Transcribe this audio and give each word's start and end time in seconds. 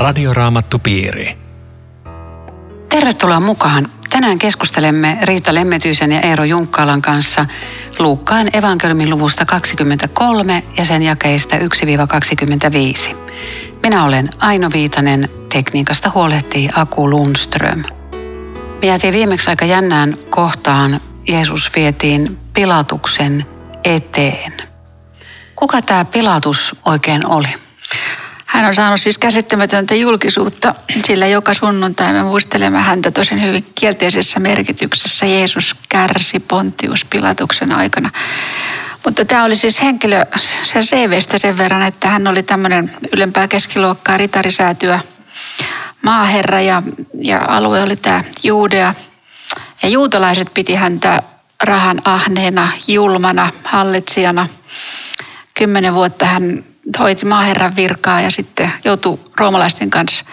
Radioraamattupiiri. 0.00 1.38
Tervetuloa 2.88 3.40
mukaan. 3.40 3.88
Tänään 4.10 4.38
keskustelemme 4.38 5.18
Riitta 5.22 5.54
Lemmetyisen 5.54 6.12
ja 6.12 6.20
Eero 6.20 6.44
Junkkaalan 6.44 7.02
kanssa 7.02 7.46
Luukkaan 7.98 8.48
evankeliumin 8.52 9.10
luvusta 9.10 9.44
23 9.44 10.62
ja 10.76 10.84
sen 10.84 11.02
jakeista 11.02 11.56
1-25. 11.56 13.16
Minä 13.82 14.04
olen 14.04 14.28
Aino 14.38 14.70
Viitanen, 14.72 15.28
tekniikasta 15.52 16.10
huolehtii 16.14 16.68
Aku 16.74 17.10
Lundström. 17.10 17.82
Me 18.82 18.86
jäätiin 18.86 19.14
viimeksi 19.14 19.50
aika 19.50 19.64
jännään 19.64 20.16
kohtaan. 20.30 21.00
Jeesus 21.28 21.70
vietiin 21.76 22.38
Pilatuksen 22.54 23.46
eteen. 23.84 24.52
Kuka 25.56 25.82
tämä 25.82 26.04
Pilatus 26.04 26.76
oikein 26.84 27.26
oli? 27.26 27.69
Hän 28.50 28.64
on 28.64 28.74
saanut 28.74 29.00
siis 29.00 29.18
käsittämätöntä 29.18 29.94
julkisuutta, 29.94 30.74
sillä 31.06 31.26
joka 31.26 31.54
sunnuntai 31.54 32.12
me 32.12 32.22
muistelemme 32.22 32.78
häntä 32.78 33.10
tosin 33.10 33.42
hyvin 33.42 33.66
kielteisessä 33.74 34.40
merkityksessä. 34.40 35.26
Jeesus 35.26 35.76
kärsi 35.88 36.38
Pontius 36.38 37.04
Pilatuksen 37.04 37.72
aikana. 37.72 38.10
Mutta 39.04 39.24
tämä 39.24 39.44
oli 39.44 39.56
siis 39.56 39.82
henkilö 39.82 40.24
sen 40.62 40.82
CVstä 40.82 41.38
sen 41.38 41.58
verran, 41.58 41.82
että 41.82 42.08
hän 42.08 42.26
oli 42.26 42.42
tämmöinen 42.42 42.96
ylempää 43.12 43.48
keskiluokkaa 43.48 44.16
ritarisäätyä 44.16 45.00
maaherra 46.02 46.60
ja, 46.60 46.82
ja 47.22 47.44
alue 47.48 47.82
oli 47.82 47.96
tämä 47.96 48.24
Juudea. 48.42 48.94
Ja 49.82 49.88
juutalaiset 49.88 50.54
piti 50.54 50.74
häntä 50.74 51.22
rahan 51.62 52.02
ahneena, 52.04 52.68
julmana, 52.88 53.50
hallitsijana. 53.64 54.48
Kymmenen 55.54 55.94
vuotta 55.94 56.26
hän 56.26 56.64
hoiti 56.98 57.26
maaherran 57.26 57.76
virkaa 57.76 58.20
ja 58.20 58.30
sitten 58.30 58.72
joutui 58.84 59.20
roomalaisten 59.36 59.90
kanssa 59.90 60.24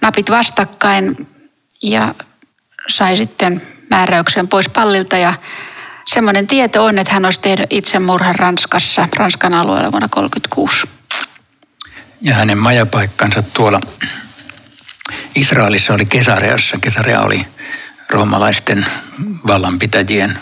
napit 0.00 0.30
vastakkain 0.30 1.28
ja 1.82 2.14
sai 2.88 3.16
sitten 3.16 3.62
määräyksen 3.90 4.48
pois 4.48 4.68
pallilta 4.68 5.16
ja 5.16 5.34
semmoinen 6.04 6.46
tieto 6.46 6.84
on, 6.84 6.98
että 6.98 7.12
hän 7.12 7.24
olisi 7.24 7.40
tehnyt 7.40 7.66
itsemurhan 7.70 8.34
Ranskassa, 8.34 9.08
Ranskan 9.16 9.54
alueella 9.54 9.92
vuonna 9.92 10.08
1936. 10.08 10.88
Ja 12.20 12.34
hänen 12.34 12.58
majapaikkansa 12.58 13.42
tuolla 13.42 13.80
Israelissa 15.34 15.94
oli 15.94 16.06
Kesareassa. 16.06 16.78
Kesarea 16.80 17.20
oli 17.20 17.42
roomalaisten 18.10 18.86
vallanpitäjien 19.46 20.38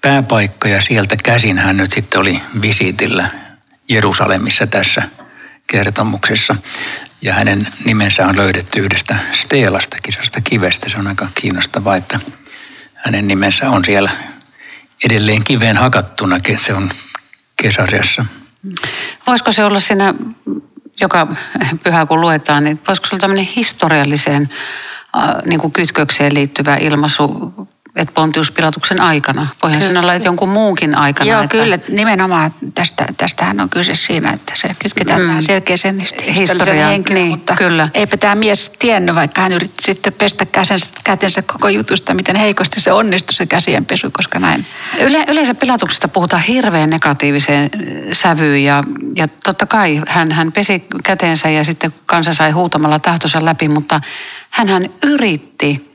pääpaikka 0.00 0.68
ja 0.68 0.80
sieltä 0.80 1.16
käsin 1.16 1.58
hän 1.58 1.76
nyt 1.76 1.92
sitten 1.92 2.20
oli 2.20 2.40
visiitillä 2.62 3.28
Jerusalemissa 3.90 4.66
tässä 4.66 5.02
kertomuksessa. 5.66 6.56
Ja 7.22 7.34
hänen 7.34 7.66
nimensä 7.84 8.26
on 8.26 8.36
löydetty 8.36 8.80
yhdestä 8.80 9.16
steelasta, 9.32 9.96
kisasta 10.02 10.40
kivestä. 10.40 10.88
Se 10.88 10.98
on 10.98 11.06
aika 11.06 11.26
kiinnostavaa, 11.34 11.96
että 11.96 12.20
hänen 12.94 13.28
nimensä 13.28 13.70
on 13.70 13.84
siellä 13.84 14.10
edelleen 15.04 15.44
kiveen 15.44 15.76
hakattuna. 15.76 16.38
Se 16.56 16.74
on 16.74 16.90
Kesariassa. 17.62 18.24
Voisiko 19.26 19.52
se 19.52 19.64
olla 19.64 19.80
siinä, 19.80 20.14
joka 21.00 21.26
pyhä 21.84 22.06
kun 22.06 22.20
luetaan, 22.20 22.64
niin 22.64 22.80
voisiko 22.88 23.06
se 23.06 23.14
olla 23.14 23.20
tämmöinen 23.20 23.48
historialliseen 23.56 24.48
äh, 25.16 25.34
niin 25.46 25.60
kuin 25.60 25.72
kytkökseen 25.72 26.34
liittyvä 26.34 26.76
ilmaisu 26.76 27.52
että 27.96 28.14
Pontius 28.14 28.50
Pilatuksen 28.50 29.00
aikana. 29.00 29.46
Voihan 29.62 29.82
sen 29.82 29.96
olla, 29.96 30.14
että 30.14 30.28
jonkun 30.28 30.48
muunkin 30.48 30.94
aikana. 30.94 31.30
Joo, 31.30 31.42
että... 31.42 31.56
kyllä. 31.58 31.78
Nimenomaan 31.88 32.54
tästä, 32.74 33.04
tästähän 33.16 33.60
on 33.60 33.70
kyse 33.70 33.94
siinä, 33.94 34.30
että 34.30 34.52
se 34.56 34.68
kytketään 34.78 35.20
mm. 35.20 35.40
selkeäseen 35.40 36.06
historian 36.34 36.90
henkilöön. 36.90 37.22
Niin, 37.22 37.30
mutta 37.30 37.56
kyllä. 37.56 37.88
eipä 37.94 38.16
tämä 38.16 38.34
mies 38.34 38.72
tiennyt, 38.78 39.14
vaikka 39.14 39.40
hän 39.40 39.52
yritti 39.52 39.84
sitten 39.84 40.12
pestä 40.12 40.46
käsensä, 40.46 40.86
kätensä 41.04 41.42
koko 41.42 41.68
jutusta, 41.68 42.14
miten 42.14 42.36
heikosti 42.36 42.80
se 42.80 42.92
onnistui 42.92 43.34
se 43.34 43.46
käsienpesu, 43.46 44.10
koska 44.12 44.38
näin. 44.38 44.66
Yle, 45.00 45.24
yleensä 45.28 45.54
Pilatuksesta 45.54 46.08
puhutaan 46.08 46.42
hirveän 46.42 46.90
negatiiviseen 46.90 47.70
äh, 47.74 47.80
sävyyn 48.12 48.64
ja, 48.64 48.84
ja 49.16 49.28
totta 49.44 49.66
kai 49.66 50.00
hän, 50.08 50.32
hän 50.32 50.52
pesi 50.52 50.84
käteensä 51.04 51.50
ja 51.50 51.64
sitten 51.64 51.94
kansa 52.06 52.34
sai 52.34 52.50
huutamalla 52.50 52.98
tahtonsa 52.98 53.44
läpi, 53.44 53.68
mutta 53.68 54.00
hän 54.50 54.90
yritti 55.02 55.89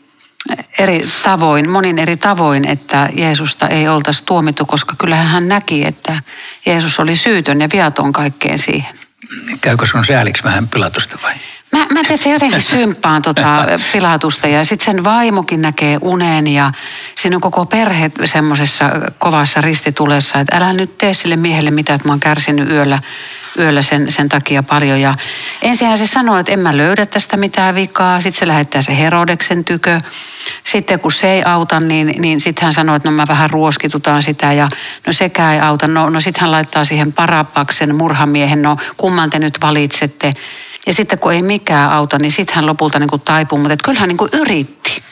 eri 0.79 1.05
tavoin, 1.23 1.69
monin 1.69 1.99
eri 1.99 2.17
tavoin, 2.17 2.67
että 2.67 3.09
Jeesusta 3.13 3.67
ei 3.67 3.87
oltaisi 3.87 4.23
tuomittu, 4.25 4.65
koska 4.65 4.95
kyllähän 4.97 5.27
hän 5.27 5.47
näki, 5.47 5.85
että 5.85 6.21
Jeesus 6.65 6.99
oli 6.99 7.15
syytön 7.15 7.61
ja 7.61 7.69
viaton 7.73 8.13
kaikkeen 8.13 8.59
siihen. 8.59 8.99
Käykö 9.61 9.85
sun 9.85 10.05
sääliksi 10.05 10.43
vähän 10.43 10.67
pilatusta 10.67 11.17
vai? 11.23 11.33
Mä, 11.71 11.85
mä 11.93 12.03
tein 12.03 12.19
se 12.19 12.29
jotenkin 12.29 12.61
symppaan 12.61 13.21
tota 13.21 13.65
pilatusta 13.93 14.47
ja 14.47 14.65
sitten 14.65 14.85
sen 14.85 15.03
vaimokin 15.03 15.61
näkee 15.61 15.97
unen 16.01 16.47
ja 16.47 16.71
siinä 17.15 17.37
on 17.37 17.41
koko 17.41 17.65
perhe 17.65 18.11
semmoisessa 18.25 18.89
kovassa 19.17 19.61
ristitulessa, 19.61 20.39
että 20.39 20.57
älä 20.57 20.73
nyt 20.73 20.97
tee 20.97 21.13
sille 21.13 21.35
miehelle 21.35 21.71
mitään, 21.71 21.95
että 21.95 22.07
mä 22.07 22.11
oon 22.11 22.19
kärsinyt 22.19 22.69
yöllä 22.69 23.01
yöllä 23.59 23.81
sen, 23.81 24.11
sen 24.11 24.29
takia 24.29 24.63
paljon. 24.63 25.01
Ja 25.01 25.13
ensinhän 25.61 25.97
se 25.97 26.07
sanoi, 26.07 26.39
että 26.39 26.51
en 26.51 26.59
mä 26.59 26.77
löydä 26.77 27.05
tästä 27.05 27.37
mitään 27.37 27.75
vikaa. 27.75 28.21
Sitten 28.21 28.39
se 28.39 28.47
lähettää 28.47 28.81
se 28.81 28.97
Herodeksen 28.97 29.65
tykö. 29.65 29.99
Sitten 30.63 30.99
kun 30.99 31.11
se 31.11 31.31
ei 31.31 31.43
auta, 31.43 31.79
niin, 31.79 32.15
niin 32.17 32.39
sitten 32.39 32.63
hän 32.63 32.73
sanoi, 32.73 32.95
että 32.95 33.09
no 33.09 33.15
mä 33.15 33.25
vähän 33.27 33.49
ruoskitutaan 33.49 34.23
sitä 34.23 34.53
ja 34.53 34.67
no 35.07 35.13
sekään 35.13 35.53
ei 35.53 35.59
auta. 35.59 35.87
No, 35.87 36.09
no 36.09 36.19
sitten 36.19 36.41
hän 36.41 36.51
laittaa 36.51 36.85
siihen 36.85 37.13
parapaksen 37.13 37.95
murhamiehen, 37.95 38.61
no 38.61 38.77
kumman 38.97 39.29
te 39.29 39.39
nyt 39.39 39.57
valitsette. 39.61 40.31
Ja 40.87 40.93
sitten 40.93 41.19
kun 41.19 41.33
ei 41.33 41.41
mikään 41.41 41.91
auta, 41.91 42.17
niin 42.19 42.31
sitten 42.31 42.55
hän 42.55 42.65
lopulta 42.65 42.99
niin 42.99 43.09
kuin 43.09 43.21
taipuu, 43.21 43.59
mutta 43.59 43.75
kyllä 43.83 43.99
hän 43.99 44.09
niin 44.09 44.17
kuin 44.17 44.29
yritti. 44.33 45.04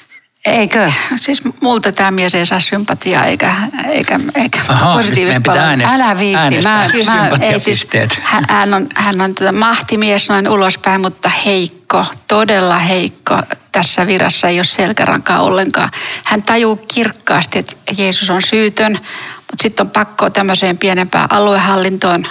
Eikö? 0.46 0.92
Siis 1.16 1.42
multa 1.62 1.92
tämä 1.92 2.12
mies 2.12 2.36
ei 2.36 2.46
saa 2.46 2.60
sympatiaa 2.60 3.26
eikä, 3.26 3.56
eikä, 3.90 4.20
eikä 4.36 4.60
Aha, 4.68 4.96
positiivista 4.98 5.42
palautetta. 5.46 5.94
Älä 5.94 6.20
viitti. 6.20 6.62
Mä, 6.64 6.88
mä, 7.06 7.30
ei, 7.42 7.60
siis, 7.60 7.88
hän, 8.22 8.44
hän 8.50 8.74
on, 8.74 8.88
hän 8.96 9.22
on 9.22 9.36
tätä 9.36 9.52
mahtimies 9.52 10.30
noin 10.30 10.50
ulospäin, 10.50 11.02
mutta 11.02 11.30
heikko, 11.30 12.06
todella 12.28 12.78
heikko. 12.78 13.40
Tässä 13.72 14.08
virassa 14.08 14.48
ei 14.48 14.58
ole 14.58 14.64
selkärankaa 14.64 15.42
ollenkaan. 15.42 15.90
Hän 16.24 16.44
tajuu 16.44 16.76
kirkkaasti, 16.76 17.60
että 17.60 17.76
Jeesus 17.98 18.30
on 18.30 18.42
syytön, 18.42 18.94
mutta 19.38 19.62
sitten 19.64 19.86
on 19.86 19.92
pakko 19.92 20.30
tämmöiseen 20.30 20.78
pienempään 20.78 21.32
aluehallintoon 21.32 22.28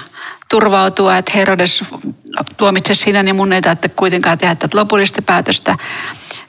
turvautua, 0.51 1.17
että 1.17 1.33
Herodes 1.35 1.85
tuomitse 2.57 2.95
sinä, 2.95 3.23
niin 3.23 3.37
mun 3.37 3.53
ei 3.53 3.63
tarvitse 3.63 3.89
kuitenkaan 3.89 4.39
tehdä 4.39 4.55
tätä 4.55 4.79
lopullista 4.79 5.23
päätöstä 5.23 5.77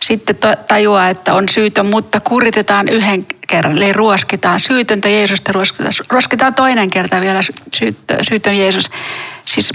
sitten 0.03 0.35
tajuaa, 0.67 1.09
että 1.09 1.33
on 1.33 1.49
syytön, 1.49 1.85
mutta 1.85 2.19
kuritetaan 2.19 2.89
yhden 2.89 3.25
kerran, 3.47 3.77
eli 3.77 3.93
ruoskitaan 3.93 4.59
syytöntä 4.59 5.09
Jeesusta, 5.09 5.51
ruoskitaan, 5.51 5.93
ruoskitaan 6.09 6.53
toinen 6.53 6.89
kerta 6.89 7.21
vielä 7.21 7.39
syytön 8.29 8.57
Jeesus. 8.57 8.89
Siis 9.45 9.73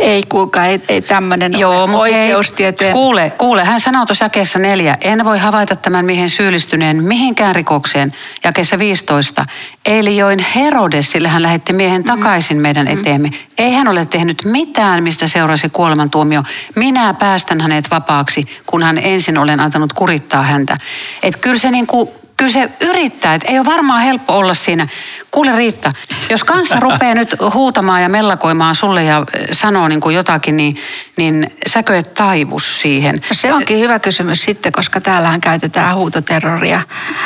ei 0.00 0.22
kuulkaa, 0.28 0.66
ei, 0.66 0.80
ei 0.88 1.02
tämmöinen 1.02 1.58
Joo, 1.58 1.84
ole 1.84 1.96
oikeustieteen. 1.96 2.92
kuule, 2.92 3.32
kuule, 3.38 3.64
hän 3.64 3.80
sanoo 3.80 4.06
tuossa 4.06 4.24
jakeessa 4.24 4.58
neljä, 4.58 4.96
en 5.00 5.24
voi 5.24 5.38
havaita 5.38 5.76
tämän 5.76 6.04
miehen 6.04 6.30
syyllistyneen 6.30 7.04
mihinkään 7.04 7.54
rikokseen. 7.54 8.12
Jakeessa 8.44 8.78
15, 8.78 9.46
eli 9.86 10.16
join 10.16 10.38
Herodes, 10.54 11.10
sillä 11.10 11.28
hän 11.28 11.42
lähetti 11.42 11.72
miehen 11.72 12.04
takaisin 12.04 12.56
mm. 12.56 12.62
meidän 12.62 12.88
eteemme. 12.88 13.28
Mm. 13.28 13.34
Ei 13.58 13.72
hän 13.72 13.88
ole 13.88 14.06
tehnyt 14.06 14.44
mitään, 14.44 15.02
mistä 15.02 15.26
seurasi 15.26 15.68
kuolemantuomio. 15.68 16.42
Minä 16.76 17.14
päästän 17.14 17.60
hänet 17.60 17.90
vapaaksi, 17.90 18.42
kun 18.66 18.82
hän 18.82 18.98
ensin 18.98 19.38
olen 19.38 19.60
antanut 19.60 19.92
kurittaa 19.92 20.42
häntä. 20.42 20.76
Että 21.22 21.40
kyllä 21.40 21.58
se 21.58 21.70
niin 21.70 21.86
kuin 21.86 22.08
kyllä 22.40 22.52
se 22.52 22.70
yrittää, 22.80 23.34
että 23.34 23.48
ei 23.48 23.58
ole 23.58 23.66
varmaan 23.66 24.02
helppo 24.02 24.36
olla 24.38 24.54
siinä. 24.54 24.86
Kuule 25.30 25.56
Riitta, 25.56 25.92
jos 26.30 26.44
kanssa 26.44 26.80
rupeaa 26.80 27.14
nyt 27.14 27.36
huutamaan 27.54 28.02
ja 28.02 28.08
mellakoimaan 28.08 28.74
sulle 28.74 29.04
ja 29.04 29.26
eh, 29.34 29.48
sanoo 29.52 29.88
niin 29.88 30.00
kuin 30.00 30.16
jotakin, 30.16 30.56
niin, 30.56 30.76
niin 31.16 31.56
säkö 31.66 31.98
et 31.98 32.14
taivus 32.14 32.80
siihen? 32.80 33.14
No 33.14 33.28
se 33.32 33.52
onkin 33.52 33.80
hyvä 33.80 33.98
kysymys 33.98 34.42
sitten, 34.42 34.72
koska 34.72 35.00
täällähän 35.00 35.40
käytetään 35.40 35.96
huutoterroria. 35.96 36.82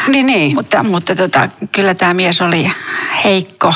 Niin, 0.08 0.26
niin. 0.26 0.55
Mutta, 0.55 0.82
mutta 0.82 1.14
tota, 1.14 1.49
kyllä 1.72 1.94
tämä 1.94 2.14
mies 2.14 2.40
oli 2.40 2.72
heikko 3.25 3.75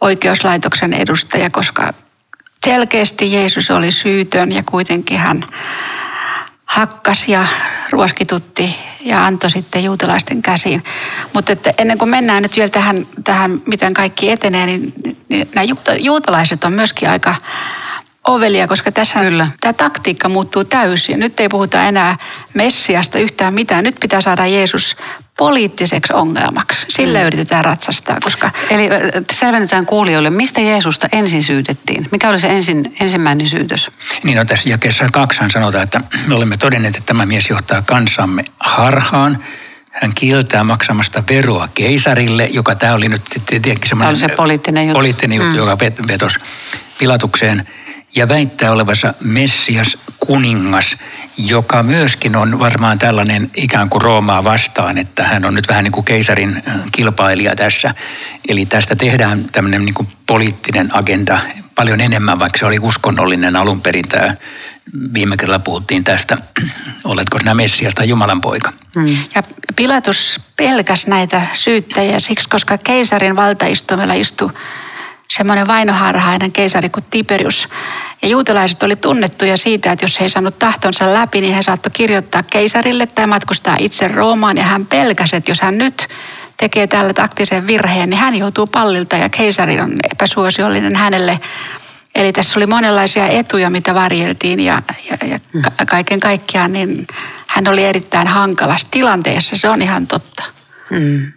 oikeuslaitoksen 0.00 0.92
edustaja, 0.92 1.50
koska 1.50 1.92
selkeästi 2.64 3.32
Jeesus 3.32 3.70
oli 3.70 3.92
syytön 3.92 4.52
ja 4.52 4.62
kuitenkin 4.66 5.18
hän 5.18 5.44
hakkasi 6.70 7.32
ja 7.32 7.46
ruoskitutti 7.90 8.76
ja 9.00 9.26
antoi 9.26 9.50
sitten 9.50 9.84
juutalaisten 9.84 10.42
käsiin. 10.42 10.84
Mutta 11.34 11.52
että 11.52 11.72
ennen 11.78 11.98
kuin 11.98 12.08
mennään 12.08 12.42
nyt 12.42 12.56
vielä 12.56 12.68
tähän, 12.68 13.06
tähän 13.24 13.62
miten 13.66 13.94
kaikki 13.94 14.30
etenee, 14.30 14.66
niin, 14.66 14.92
niin 15.28 15.48
nämä 15.54 15.66
juutalaiset 15.98 16.64
on 16.64 16.72
myöskin 16.72 17.10
aika 17.10 17.34
ovelia, 18.26 18.66
koska 18.66 18.92
tässä 18.92 19.20
Kyllä. 19.20 19.48
tämä 19.60 19.72
taktiikka 19.72 20.28
muuttuu 20.28 20.64
täysin. 20.64 21.18
Nyt 21.18 21.40
ei 21.40 21.48
puhuta 21.48 21.82
enää 21.82 22.16
Messiasta 22.54 23.18
yhtään 23.18 23.54
mitään. 23.54 23.84
Nyt 23.84 23.96
pitää 24.00 24.20
saada 24.20 24.46
Jeesus 24.46 24.96
poliittiseksi 25.38 26.12
ongelmaksi. 26.12 26.86
Sillä 26.88 27.18
mm. 27.18 27.26
yritetään 27.26 27.64
ratsastaa, 27.64 28.16
koska... 28.24 28.50
Eli 28.70 28.88
selvennetään 29.32 29.86
kuulijoille, 29.86 30.30
mistä 30.30 30.60
Jeesusta 30.60 31.08
ensin 31.12 31.42
syytettiin? 31.42 32.08
Mikä 32.10 32.28
oli 32.28 32.38
se 32.38 32.48
ensin, 32.48 32.96
ensimmäinen 33.00 33.46
syytös? 33.46 33.90
Niin 34.22 34.36
no 34.36 34.44
tässä 34.44 34.68
jakeessa 34.68 35.08
kaksihan 35.12 35.50
sanotaan, 35.50 35.84
että 35.84 36.00
me 36.26 36.34
olemme 36.34 36.56
todenneet, 36.56 36.96
että 36.96 37.06
tämä 37.06 37.26
mies 37.26 37.50
johtaa 37.50 37.82
kansamme 37.82 38.44
harhaan. 38.60 39.44
Hän 39.90 40.14
kieltää 40.14 40.64
maksamasta 40.64 41.22
veroa 41.30 41.68
keisarille, 41.74 42.44
joka 42.44 42.74
tämä 42.74 42.94
oli 42.94 43.08
nyt 43.08 43.22
tietenkin 43.46 43.88
semmoinen... 43.88 44.16
Tämä 44.16 44.26
oli 44.26 44.30
se 44.30 44.36
poliittinen 44.36 44.84
juttu. 44.84 44.98
Poliittinen 44.98 45.36
juttu, 45.36 45.52
mm. 45.52 45.58
joka 45.58 45.78
vetosi 46.08 46.38
Pilatukseen 46.98 47.68
ja 48.14 48.28
väittää 48.28 48.72
olevansa 48.72 49.14
Messias 49.20 49.98
kuningas, 50.20 50.96
joka 51.36 51.82
myöskin 51.82 52.36
on 52.36 52.58
varmaan 52.58 52.98
tällainen 52.98 53.50
ikään 53.56 53.90
kuin 53.90 54.02
Roomaa 54.02 54.44
vastaan, 54.44 54.98
että 54.98 55.24
hän 55.24 55.44
on 55.44 55.54
nyt 55.54 55.68
vähän 55.68 55.84
niin 55.84 55.92
kuin 55.92 56.04
keisarin 56.04 56.62
kilpailija 56.92 57.56
tässä. 57.56 57.94
Eli 58.48 58.66
tästä 58.66 58.96
tehdään 58.96 59.44
tämmöinen 59.52 59.84
niin 59.84 59.94
kuin 59.94 60.08
poliittinen 60.26 60.88
agenda 60.92 61.38
paljon 61.74 62.00
enemmän, 62.00 62.38
vaikka 62.38 62.58
se 62.58 62.66
oli 62.66 62.78
uskonnollinen 62.78 63.56
alun 63.56 63.80
perin 63.80 64.08
tämä 64.08 64.34
viime 65.14 65.36
kerralla 65.36 65.58
puhuttiin 65.58 66.04
tästä, 66.04 66.36
oletko 67.04 67.38
sinä 67.38 67.54
Messias 67.54 67.94
tai 67.94 68.08
Jumalan 68.08 68.40
poika. 68.40 68.72
Hmm. 68.94 69.16
Ja 69.34 69.42
Pilatus 69.76 70.40
pelkäs 70.56 71.06
näitä 71.06 71.46
syyttäjiä 71.52 72.18
siksi, 72.18 72.48
koska 72.48 72.78
keisarin 72.78 73.36
valtaistumella 73.36 74.14
istui 74.14 74.52
semmoinen 75.30 75.66
vainoharhainen 75.66 76.52
keisari 76.52 76.88
kuin 76.88 77.04
Tiberius. 77.10 77.68
Ja 78.22 78.28
juutalaiset 78.28 78.82
oli 78.82 78.96
tunnettuja 78.96 79.56
siitä, 79.56 79.92
että 79.92 80.04
jos 80.04 80.20
he 80.20 80.24
ei 80.24 80.28
saanut 80.28 80.58
tahtonsa 80.58 81.14
läpi, 81.14 81.40
niin 81.40 81.54
he 81.54 81.62
saattoi 81.62 81.90
kirjoittaa 81.90 82.42
keisarille 82.42 83.06
tai 83.06 83.26
matkustaa 83.26 83.76
itse 83.78 84.08
Roomaan. 84.08 84.56
Ja 84.56 84.62
hän 84.62 84.86
pelkäsi, 84.86 85.36
että 85.36 85.50
jos 85.50 85.60
hän 85.60 85.78
nyt 85.78 86.08
tekee 86.56 86.86
tällä 86.86 87.12
taktisen 87.12 87.66
virheen, 87.66 88.10
niin 88.10 88.20
hän 88.20 88.34
joutuu 88.34 88.66
pallilta 88.66 89.16
ja 89.16 89.28
keisari 89.28 89.80
on 89.80 89.96
epäsuosiollinen 90.12 90.96
hänelle. 90.96 91.40
Eli 92.14 92.32
tässä 92.32 92.58
oli 92.58 92.66
monenlaisia 92.66 93.28
etuja, 93.28 93.70
mitä 93.70 93.94
varjeltiin 93.94 94.60
ja, 94.60 94.82
ja, 95.10 95.28
ja 95.28 95.40
ka- 95.62 95.86
kaiken 95.86 96.20
kaikkiaan 96.20 96.72
niin 96.72 97.06
hän 97.46 97.68
oli 97.68 97.84
erittäin 97.84 98.28
hankalassa 98.28 98.88
tilanteessa, 98.90 99.56
se 99.56 99.68
on 99.68 99.82
ihan 99.82 100.06
totta. 100.06 100.44
Mm. 100.90 101.32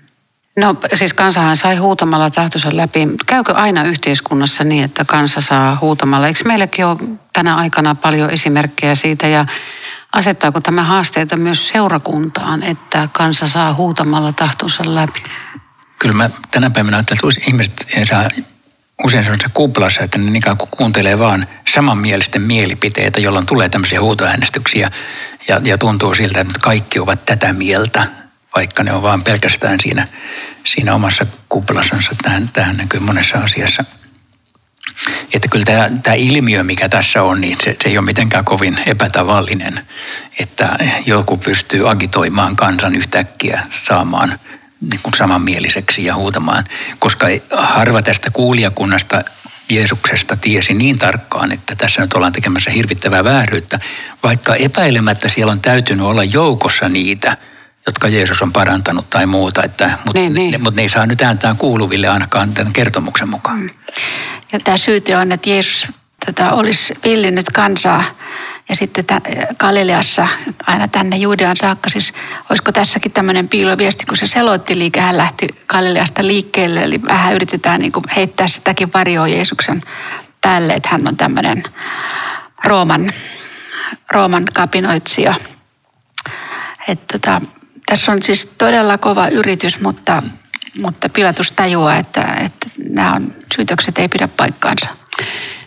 No 0.57 0.75
siis 0.95 1.13
kansahan 1.13 1.57
sai 1.57 1.75
huutamalla 1.75 2.29
tahtonsa 2.29 2.69
läpi. 2.73 3.07
Käykö 3.25 3.53
aina 3.53 3.83
yhteiskunnassa 3.83 4.63
niin, 4.63 4.83
että 4.83 5.05
kansa 5.05 5.41
saa 5.41 5.77
huutamalla? 5.81 6.27
Eikö 6.27 6.39
meilläkin 6.45 6.85
ole 6.85 6.97
tänä 7.33 7.55
aikana 7.55 7.95
paljon 7.95 8.29
esimerkkejä 8.29 8.95
siitä 8.95 9.27
ja 9.27 9.45
asettaako 10.11 10.61
tämä 10.61 10.83
haasteita 10.83 11.37
myös 11.37 11.67
seurakuntaan, 11.67 12.63
että 12.63 13.09
kansa 13.11 13.47
saa 13.47 13.73
huutamalla 13.73 14.31
tahtonsa 14.31 14.95
läpi? 14.95 15.23
Kyllä 15.99 16.15
mä 16.15 16.29
tänä 16.51 16.69
päivänä 16.69 16.97
ajattelen, 16.97 17.29
että 17.29 17.49
ihmiset 17.49 17.87
saa 18.09 18.29
usein 19.03 19.23
sellaisessa 19.23 19.51
kuplassa, 19.53 20.01
että 20.01 20.17
ne 20.17 20.37
ikään 20.37 20.57
kuin 20.57 20.69
kuuntelee 20.69 21.19
vaan 21.19 21.47
samanmielisten 21.73 22.41
mielipiteitä, 22.41 23.19
jolloin 23.19 23.45
tulee 23.45 23.69
tämmöisiä 23.69 24.01
huutoäänestyksiä 24.01 24.91
ja, 25.47 25.61
ja 25.63 25.77
tuntuu 25.77 26.15
siltä, 26.15 26.41
että 26.41 26.59
kaikki 26.61 26.99
ovat 26.99 27.25
tätä 27.25 27.53
mieltä– 27.53 28.07
vaikka 28.55 28.83
ne 28.83 28.93
on 28.93 29.01
vaan 29.01 29.23
pelkästään 29.23 29.79
siinä, 29.79 30.07
siinä 30.65 30.95
omassa 30.95 31.25
kuplassansa. 31.49 32.11
Tähän, 32.21 32.49
tähän 32.53 32.77
näkyy 32.77 32.99
monessa 32.99 33.37
asiassa. 33.37 33.83
Että 35.33 35.47
kyllä 35.47 35.65
tämä, 35.65 35.89
tämä 36.03 36.13
ilmiö, 36.13 36.63
mikä 36.63 36.89
tässä 36.89 37.23
on, 37.23 37.41
niin 37.41 37.57
se, 37.63 37.77
se 37.83 37.89
ei 37.89 37.97
ole 37.97 38.05
mitenkään 38.05 38.45
kovin 38.45 38.79
epätavallinen, 38.85 39.87
että 40.39 40.77
joku 41.05 41.37
pystyy 41.37 41.89
agitoimaan 41.89 42.55
kansan 42.55 42.95
yhtäkkiä 42.95 43.63
saamaan 43.83 44.39
niin 44.81 44.99
kuin 45.03 45.13
samanmieliseksi 45.13 46.05
ja 46.05 46.15
huutamaan, 46.15 46.63
koska 46.99 47.27
harva 47.51 48.01
tästä 48.01 48.29
kuulijakunnasta 48.31 49.23
Jeesuksesta 49.69 50.37
tiesi 50.37 50.73
niin 50.73 50.97
tarkkaan, 50.97 51.51
että 51.51 51.75
tässä 51.75 52.01
nyt 52.01 52.13
ollaan 52.13 52.33
tekemässä 52.33 52.71
hirvittävää 52.71 53.23
vääryyttä, 53.23 53.79
vaikka 54.23 54.55
epäilemättä 54.55 55.29
siellä 55.29 55.51
on 55.51 55.61
täytynyt 55.61 56.05
olla 56.05 56.23
joukossa 56.23 56.89
niitä– 56.89 57.37
jotka 57.85 58.07
Jeesus 58.07 58.41
on 58.41 58.53
parantanut 58.53 59.09
tai 59.09 59.25
muuta, 59.25 59.63
että, 59.63 59.85
mutta 60.05 60.19
niin, 60.19 60.33
niin. 60.33 60.51
Ne, 60.51 60.57
mut 60.57 60.75
ne 60.75 60.81
ei 60.81 60.89
saa 60.89 61.05
nyt 61.05 61.21
ääntään 61.21 61.57
kuuluville 61.57 62.07
ainakaan 62.07 62.53
tämän 62.53 62.73
kertomuksen 62.73 63.29
mukaan. 63.29 63.59
Mm. 63.59 63.69
Ja 64.51 64.59
tämä 64.59 64.77
syyte 64.77 65.17
on, 65.17 65.31
että 65.31 65.49
Jeesus 65.49 65.87
tota, 66.25 66.51
olisi 66.51 66.93
villinnyt 67.03 67.49
kansaa 67.53 68.03
ja 68.69 68.75
sitten 68.75 69.05
tä, 69.05 69.21
Galileassa 69.59 70.27
aina 70.67 70.87
tänne 70.87 71.17
Juudean 71.17 71.55
saakka. 71.55 71.89
Siis 71.89 72.13
olisiko 72.49 72.71
tässäkin 72.71 73.11
tämmöinen 73.11 73.47
piiloviesti, 73.47 74.05
kun 74.05 74.17
se 74.17 74.27
selotti 74.27 74.79
liike, 74.79 74.99
hän 74.99 75.17
lähti 75.17 75.47
Galileasta 75.67 76.27
liikkeelle, 76.27 76.83
eli 76.83 77.01
vähän 77.01 77.35
yritetään 77.35 77.79
niin 77.79 77.91
kuin 77.91 78.05
heittää 78.15 78.47
sitäkin 78.47 78.93
varjoa 78.93 79.27
Jeesuksen 79.27 79.81
päälle, 80.41 80.73
että 80.73 80.89
hän 80.89 81.07
on 81.07 81.17
tämmöinen 81.17 81.63
Rooman, 82.63 83.11
Rooman 84.11 84.45
kapinoitsija. 84.53 85.35
Että 86.87 87.19
tota, 87.19 87.41
tässä 87.85 88.11
on 88.11 88.23
siis 88.23 88.45
todella 88.45 88.97
kova 88.97 89.27
yritys, 89.27 89.79
mutta, 89.79 90.23
mutta 90.79 91.09
Pilatus 91.09 91.51
tajuaa, 91.51 91.95
että, 91.95 92.21
että 92.21 92.67
nämä 92.89 93.13
on, 93.13 93.35
syytökset 93.55 93.99
ei 93.99 94.07
pidä 94.07 94.27
paikkaansa. 94.27 94.87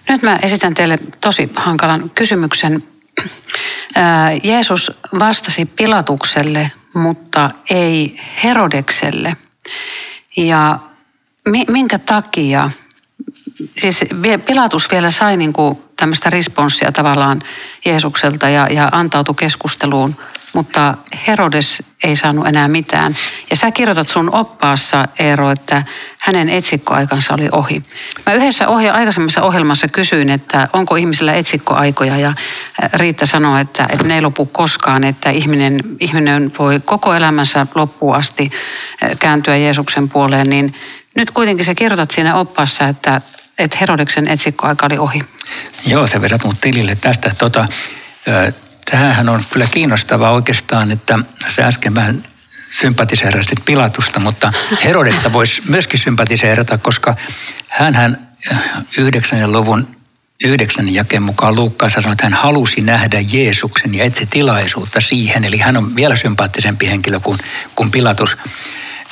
Nyt 0.08 0.22
mä 0.22 0.38
esitän 0.42 0.74
teille 0.74 0.98
tosi 1.20 1.50
hankalan 1.56 2.10
kysymyksen. 2.10 2.82
Jeesus 4.42 4.92
vastasi 5.18 5.64
Pilatukselle, 5.64 6.72
mutta 6.94 7.50
ei 7.70 8.20
Herodekselle. 8.44 9.36
Ja 10.36 10.78
minkä 11.68 11.98
takia, 11.98 12.70
siis 13.78 14.00
Pilatus 14.46 14.90
vielä 14.90 15.10
sai 15.10 15.36
niin 15.36 15.52
kuin 15.52 15.78
tämmöistä 15.96 16.30
responssia 16.30 16.92
tavallaan 16.92 17.42
Jeesukselta 17.84 18.48
ja, 18.48 18.68
ja 18.70 18.88
antautui 18.92 19.34
keskusteluun, 19.34 20.16
mutta 20.56 20.94
Herodes 21.26 21.82
ei 22.04 22.16
saanut 22.16 22.46
enää 22.46 22.68
mitään. 22.68 23.16
Ja 23.50 23.56
sä 23.56 23.70
kirjoitat 23.70 24.08
sun 24.08 24.34
oppaassa, 24.34 25.08
Eero, 25.18 25.50
että 25.50 25.82
hänen 26.18 26.48
etsikkoaikansa 26.48 27.34
oli 27.34 27.48
ohi. 27.52 27.82
Mä 28.26 28.32
yhdessä 28.32 28.68
ohja, 28.68 28.94
aikaisemmassa 28.94 29.42
ohjelmassa 29.42 29.88
kysyin, 29.88 30.30
että 30.30 30.68
onko 30.72 30.96
ihmisillä 30.96 31.34
etsikkoaikoja 31.34 32.16
ja 32.16 32.34
Riitta 32.94 33.26
sanoi, 33.26 33.60
että, 33.60 33.86
että 33.92 34.04
ne 34.04 34.14
ei 34.14 34.22
lopu 34.22 34.46
koskaan, 34.46 35.04
että 35.04 35.30
ihminen, 35.30 35.80
ihminen 36.00 36.52
voi 36.58 36.80
koko 36.84 37.14
elämänsä 37.14 37.66
loppuun 37.74 38.16
asti 38.16 38.50
kääntyä 39.18 39.56
Jeesuksen 39.56 40.08
puoleen, 40.08 40.50
niin 40.50 40.74
nyt 41.16 41.30
kuitenkin 41.30 41.64
sä 41.64 41.74
kirjoitat 41.74 42.10
siinä 42.10 42.34
oppaassa, 42.34 42.88
että, 42.88 43.20
että 43.58 43.76
Herodeksen 43.80 44.28
etsikkoaika 44.28 44.86
oli 44.86 44.98
ohi. 44.98 45.22
Joo, 45.86 46.06
sä 46.06 46.20
vedät 46.20 46.44
mut 46.44 46.60
tilille 46.60 46.96
tästä. 47.00 47.32
Tota, 47.38 47.66
Tämähän 48.90 49.28
on 49.28 49.44
kyllä 49.52 49.66
kiinnostavaa 49.70 50.30
oikeastaan, 50.30 50.90
että 50.90 51.18
se 51.48 51.62
äsken 51.62 51.94
vähän 51.94 52.22
sympatiseerasit 52.70 53.64
Pilatusta, 53.64 54.20
mutta 54.20 54.52
Herodesta 54.84 55.32
voisi 55.32 55.62
myöskin 55.68 56.00
sympatiseerata, 56.00 56.78
koska 56.78 57.16
hän 57.68 58.28
9. 58.98 59.42
Äh, 59.42 59.48
luvun 59.48 59.96
9. 60.44 60.94
jakeen 60.94 61.22
mukaan 61.22 61.56
Luukkaassa 61.56 62.00
sanoi, 62.00 62.12
että 62.12 62.26
hän 62.26 62.32
halusi 62.32 62.80
nähdä 62.80 63.20
Jeesuksen 63.20 63.94
ja 63.94 64.04
etsi 64.04 64.26
tilaisuutta 64.26 65.00
siihen. 65.00 65.44
Eli 65.44 65.58
hän 65.58 65.76
on 65.76 65.96
vielä 65.96 66.16
sympaattisempi 66.16 66.88
henkilö 66.88 67.20
kuin, 67.20 67.38
kuin 67.76 67.90
Pilatus 67.90 68.36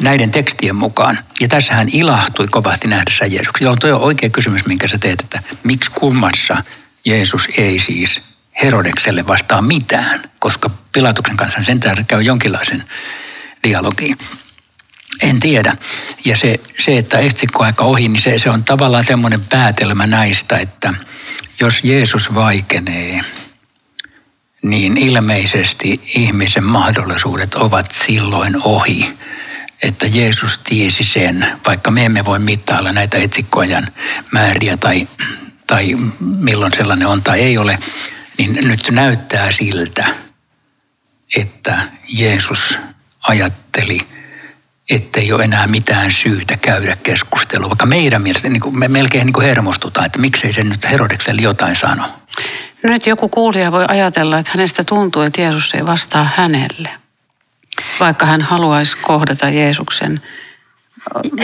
näiden 0.00 0.30
tekstien 0.30 0.76
mukaan. 0.76 1.18
Ja 1.40 1.48
tässä 1.48 1.74
hän 1.74 1.88
ilahtui 1.92 2.48
kovasti 2.48 2.88
nähdessä 2.88 3.26
Jeesuksen. 3.26 3.64
Joo, 3.64 3.76
toi 3.76 3.92
on 3.92 4.00
oikea 4.00 4.30
kysymys, 4.30 4.66
minkä 4.66 4.88
sä 4.88 4.98
teet, 4.98 5.20
että 5.20 5.42
miksi 5.62 5.90
kummassa 5.90 6.56
Jeesus 7.04 7.48
ei 7.58 7.78
siis 7.78 8.22
Herodekselle 8.62 9.26
vastaa 9.26 9.62
mitään, 9.62 10.30
koska 10.38 10.70
Pilatuksen 10.92 11.36
kanssa 11.36 11.64
sentään 11.64 12.06
käy 12.06 12.22
jonkinlaisen 12.22 12.84
dialogiin. 13.64 14.18
En 15.22 15.40
tiedä. 15.40 15.76
Ja 16.24 16.36
se, 16.36 16.60
se 16.78 16.98
että 16.98 17.18
etsikkoaika 17.18 17.84
ohi, 17.84 18.08
niin 18.08 18.20
se, 18.20 18.38
se 18.38 18.50
on 18.50 18.64
tavallaan 18.64 19.04
semmoinen 19.04 19.44
päätelmä 19.44 20.06
näistä, 20.06 20.58
että 20.58 20.94
jos 21.60 21.84
Jeesus 21.84 22.34
vaikenee, 22.34 23.20
niin 24.62 24.98
ilmeisesti 24.98 26.00
ihmisen 26.14 26.64
mahdollisuudet 26.64 27.54
ovat 27.54 27.92
silloin 27.92 28.56
ohi. 28.64 29.18
Että 29.82 30.06
Jeesus 30.06 30.58
tiesi 30.58 31.04
sen, 31.04 31.46
vaikka 31.66 31.90
me 31.90 32.04
emme 32.04 32.24
voi 32.24 32.38
mittailla 32.38 32.92
näitä 32.92 33.18
etsikkoajan 33.18 33.88
määriä 34.32 34.76
tai, 34.76 35.08
tai 35.66 35.96
milloin 36.20 36.72
sellainen 36.72 37.08
on 37.08 37.22
tai 37.22 37.40
ei 37.40 37.58
ole, 37.58 37.78
niin 38.38 38.58
nyt 38.68 38.90
näyttää 38.90 39.52
siltä, 39.52 40.04
että 41.36 41.78
Jeesus 42.08 42.78
ajatteli 43.28 43.98
ettei 44.90 45.32
ole 45.32 45.44
enää 45.44 45.66
mitään 45.66 46.12
syytä 46.12 46.56
käydä 46.56 46.96
keskustelua. 47.02 47.68
Vaikka 47.68 47.86
meidän 47.86 48.22
mielestä 48.22 48.48
niin 48.48 48.60
kuin 48.60 48.78
me 48.78 48.88
melkein 48.88 49.26
niin 49.26 49.32
kuin 49.32 49.46
hermostutaan, 49.46 50.06
että 50.06 50.18
miksei 50.18 50.52
se 50.52 50.64
nyt 50.64 50.90
Herodekselle 50.90 51.42
jotain 51.42 51.76
sano. 51.76 52.02
No 52.82 52.90
nyt 52.90 53.06
joku 53.06 53.28
kuulija 53.28 53.72
voi 53.72 53.84
ajatella, 53.88 54.38
että 54.38 54.52
hänestä 54.54 54.84
tuntuu, 54.84 55.22
että 55.22 55.40
Jeesus 55.40 55.74
ei 55.74 55.86
vastaa 55.86 56.30
hänelle. 56.36 56.90
Vaikka 58.00 58.26
hän 58.26 58.42
haluaisi 58.42 58.96
kohdata 58.96 59.48
Jeesuksen. 59.48 60.22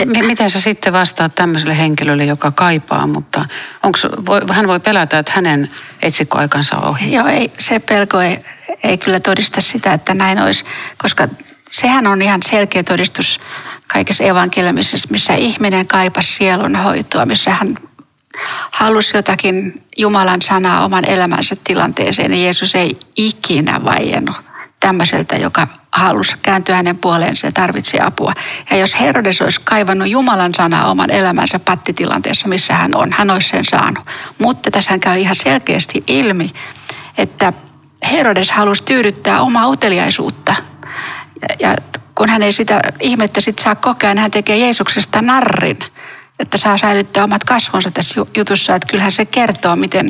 M- 0.05 0.25
miten 0.25 0.49
sä 0.49 0.61
sitten 0.61 0.93
vastaat 0.93 1.35
tämmöiselle 1.35 1.77
henkilölle, 1.77 2.25
joka 2.25 2.51
kaipaa, 2.51 3.07
mutta 3.07 3.45
onks, 3.83 4.07
voi, 4.25 4.41
hän 4.51 4.67
voi 4.67 4.79
pelätä, 4.79 5.19
että 5.19 5.31
hänen 5.35 5.71
etsikkoaikansa 6.01 6.77
on 6.77 6.89
ohi? 6.89 7.13
Joo, 7.13 7.27
ei, 7.27 7.51
se 7.59 7.79
pelko 7.79 8.21
ei, 8.21 8.45
ei 8.83 8.97
kyllä 8.97 9.19
todista 9.19 9.61
sitä, 9.61 9.93
että 9.93 10.13
näin 10.13 10.41
olisi, 10.41 10.65
koska 10.97 11.27
sehän 11.69 12.07
on 12.07 12.21
ihan 12.21 12.43
selkeä 12.43 12.83
todistus 12.83 13.39
kaikessa 13.87 14.23
evankeliumissa, 14.23 14.97
missä 15.09 15.33
ihminen 15.33 15.87
kaipasi 15.87 16.33
sielun 16.33 16.75
hoitoa, 16.75 17.25
missä 17.25 17.51
hän 17.51 17.77
halusi 18.71 19.17
jotakin 19.17 19.83
Jumalan 19.97 20.41
sanaa 20.41 20.85
oman 20.85 21.05
elämänsä 21.05 21.55
tilanteeseen, 21.63 22.31
niin 22.31 22.43
Jeesus 22.43 22.75
ei 22.75 22.97
ikinä 23.17 23.83
vaiennut 23.85 24.50
tämmöiseltä, 24.81 25.35
joka 25.35 25.67
halusi 25.91 26.35
kääntyä 26.41 26.75
hänen 26.75 26.97
puoleensa 26.97 27.47
ja 27.47 27.51
tarvitsi 27.51 27.97
apua. 27.99 28.33
Ja 28.71 28.77
jos 28.77 28.99
Herodes 28.99 29.41
olisi 29.41 29.61
kaivannut 29.63 30.07
Jumalan 30.07 30.53
sanaa 30.53 30.91
oman 30.91 31.11
elämänsä 31.11 31.59
pattitilanteessa, 31.59 32.47
missä 32.47 32.73
hän 32.73 32.95
on, 32.95 33.11
hän 33.11 33.29
olisi 33.29 33.49
sen 33.49 33.65
saanut. 33.65 34.05
Mutta 34.37 34.71
tässä 34.71 34.97
käy 34.97 35.19
ihan 35.19 35.35
selkeästi 35.35 36.03
ilmi, 36.07 36.53
että 37.17 37.53
Herodes 38.11 38.51
halusi 38.51 38.83
tyydyttää 38.83 39.41
omaa 39.41 39.67
uteliaisuutta. 39.67 40.55
Ja, 41.41 41.55
ja 41.59 41.75
kun 42.15 42.29
hän 42.29 42.43
ei 42.43 42.51
sitä 42.51 42.81
ihmettä 42.99 43.41
sit 43.41 43.59
saa 43.59 43.75
kokea, 43.75 44.13
niin 44.13 44.21
hän 44.21 44.31
tekee 44.31 44.57
Jeesuksesta 44.57 45.21
narrin, 45.21 45.79
että 46.39 46.57
saa 46.57 46.77
säilyttää 46.77 47.23
omat 47.23 47.43
kasvonsa 47.43 47.91
tässä 47.91 48.21
jutussa. 48.37 48.75
Että 48.75 48.87
kyllähän 48.87 49.11
se 49.11 49.25
kertoo, 49.25 49.75
miten 49.75 50.09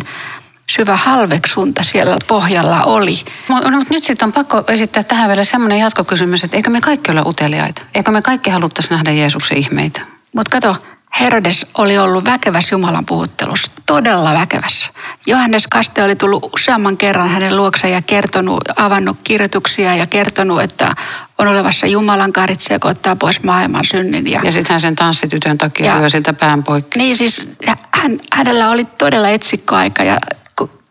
syvä 0.75 0.96
halveksunta 0.96 1.84
siellä 1.84 2.18
pohjalla 2.28 2.84
oli. 2.84 3.16
Mutta 3.48 3.72
no, 3.72 3.84
nyt 3.90 4.04
sitten 4.04 4.25
on 4.25 4.34
pakko 4.34 4.63
esittää 4.68 5.04
tähän 5.04 5.30
vielä 5.30 5.44
semmoinen 5.44 5.80
jatkokysymys, 5.80 6.44
että 6.44 6.58
eikö 6.58 6.70
me 6.70 6.82
kaikki 6.82 7.12
ole 7.12 7.22
uteliaita? 7.25 7.82
Eikö 7.96 8.12
me 8.12 8.22
kaikki 8.22 8.50
haluttaisi 8.50 8.92
nähdä 8.92 9.12
Jeesuksen 9.12 9.58
ihmeitä? 9.58 10.01
Mutta 10.36 10.51
kato, 10.51 10.75
Herodes 11.20 11.66
oli 11.78 11.98
ollut 11.98 12.25
väkevässä 12.25 12.75
Jumalan 12.75 13.06
puhuttelussa, 13.06 13.72
todella 13.86 14.34
väkevässä. 14.34 14.92
Johannes 15.25 15.68
Kaste 15.68 16.04
oli 16.04 16.16
tullut 16.16 16.50
useamman 16.54 16.98
kerran 16.98 17.30
hänen 17.30 17.58
luokseen 17.58 17.94
ja 17.94 18.01
kertonut, 18.01 18.62
avannut 18.75 19.18
kirjoituksia 19.24 19.96
ja 19.96 20.06
kertonut, 20.06 20.62
että 20.62 20.94
on 21.38 21.48
olevassa 21.48 21.88
Jumalan 21.88 22.34
karitse, 22.34 22.74
joka 22.74 22.90
ottaa 22.90 23.16
pois 23.16 23.44
maailman 23.44 23.86
synnin. 23.86 24.32
Ja, 24.32 24.42
ja 24.44 24.51
sitten 24.51 24.74
hän 24.74 24.82
sen 24.82 24.96
tanssitytön 24.96 25.58
takia 25.58 26.00
lyö 26.00 26.10
siltä 26.10 26.34
pään 26.34 26.63
poikki. 26.63 27.00
Niin 27.00 27.16
siis 27.16 27.48
hän, 27.92 28.20
hänellä 28.34 28.70
oli 28.70 28.86
todella 28.86 29.30
etsikkoaika 29.30 30.04
ja 30.04 30.18